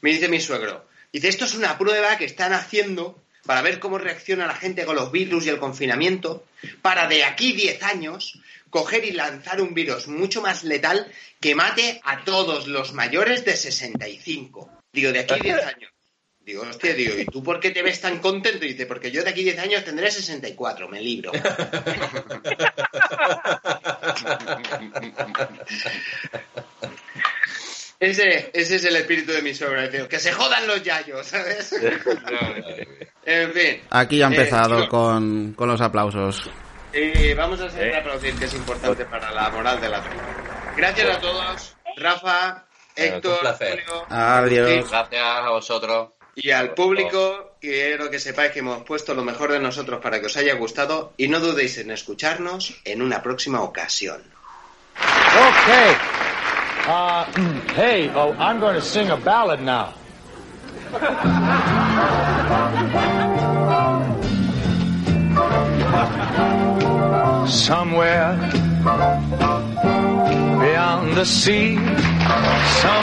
Me 0.00 0.10
dice 0.10 0.28
mi 0.28 0.40
suegro, 0.40 0.86
dice, 1.12 1.28
esto 1.28 1.44
es 1.44 1.54
una 1.54 1.78
prueba 1.78 2.16
que 2.18 2.24
están 2.24 2.52
haciendo 2.52 3.22
para 3.46 3.62
ver 3.62 3.80
cómo 3.80 3.98
reacciona 3.98 4.46
la 4.46 4.54
gente 4.54 4.84
con 4.84 4.96
los 4.96 5.10
virus 5.10 5.46
y 5.46 5.48
el 5.48 5.58
confinamiento, 5.58 6.44
para 6.80 7.08
de 7.08 7.24
aquí 7.24 7.52
10 7.52 7.82
años 7.82 8.38
coger 8.70 9.04
y 9.04 9.12
lanzar 9.12 9.60
un 9.60 9.74
virus 9.74 10.08
mucho 10.08 10.40
más 10.40 10.64
letal 10.64 11.12
que 11.40 11.54
mate 11.54 12.00
a 12.04 12.24
todos 12.24 12.68
los 12.68 12.94
mayores 12.94 13.44
de 13.44 13.56
65. 13.56 14.70
Digo, 14.92 15.12
de 15.12 15.20
aquí 15.20 15.40
10 15.40 15.66
años. 15.66 15.91
Digo, 16.44 16.62
hostia, 16.68 16.92
digo, 16.94 17.16
¿y 17.16 17.24
tú 17.26 17.42
por 17.42 17.60
qué 17.60 17.70
te 17.70 17.82
ves 17.82 18.00
tan 18.00 18.18
contento? 18.18 18.64
Y 18.64 18.70
dice, 18.72 18.86
porque 18.86 19.10
yo 19.12 19.22
de 19.22 19.30
aquí 19.30 19.44
10 19.44 19.58
años 19.60 19.84
tendré 19.84 20.10
64, 20.10 20.88
me 20.88 21.00
libro. 21.00 21.30
Ese, 28.00 28.50
ese 28.52 28.76
es 28.76 28.84
el 28.84 28.96
espíritu 28.96 29.30
de 29.32 29.42
mi 29.42 29.54
sobra, 29.54 29.88
tío. 29.88 30.08
Que 30.08 30.18
se 30.18 30.32
jodan 30.32 30.66
los 30.66 30.82
yayos, 30.82 31.24
¿sabes? 31.26 31.72
en 33.24 33.52
fin. 33.52 33.80
Aquí 33.90 34.18
ya 34.18 34.26
ha 34.26 34.30
Eh, 34.30 34.34
empezado 34.34 34.88
con, 34.88 35.52
con 35.52 35.68
los 35.68 35.80
aplausos. 35.80 36.50
eh, 36.92 37.32
vamos 37.36 37.60
a 37.60 37.70
seguir 37.70 37.88
Eh. 37.92 37.96
aplaudir, 37.98 38.34
que 38.34 38.46
es 38.46 38.54
importante 38.54 39.04
para 39.04 39.30
la 39.30 39.50
moral 39.50 39.80
de 39.80 39.88
la 39.88 40.02
tropa. 40.02 40.72
Gracias 40.76 41.16
a 41.16 41.20
todos. 41.20 41.76
Rafa, 41.96 42.66
Bueno, 42.96 43.14
Héctor, 43.16 43.32
un 43.34 43.38
placer. 43.40 43.84
Julio, 43.86 44.06
Adiós. 44.10 44.90
Gracias 44.90 45.22
a 45.24 45.50
vosotros. 45.50 46.08
Y 46.34 46.50
al 46.50 46.72
público, 46.72 47.56
quiero 47.60 48.10
que 48.10 48.18
sepáis 48.18 48.52
que 48.52 48.60
hemos 48.60 48.82
puesto 48.84 49.14
lo 49.14 49.22
mejor 49.22 49.52
de 49.52 49.60
nosotros 49.60 50.00
para 50.00 50.18
que 50.18 50.26
os 50.26 50.36
haya 50.36 50.54
gustado 50.54 51.12
y 51.18 51.28
no 51.28 51.40
dudéis 51.40 51.76
en 51.78 51.90
escucharnos 51.90 52.80
en 52.84 53.02
una 53.02 53.22
próxima 53.22 53.60
ocasión. 53.60 54.22
Okay. 54.96 55.96
Uh, 56.88 57.24
hey, 57.74 58.10
oh, 58.14 58.32
I'm 58.38 58.60
going 58.60 58.74
to 58.74 58.82
sing 58.82 59.10
a 59.10 59.16
ballad 59.16 59.60
now. 59.60 59.94
Somewhere 67.46 68.36
beyond 70.60 71.14
the 71.14 71.24
sea, 71.24 71.76
some 72.80 73.01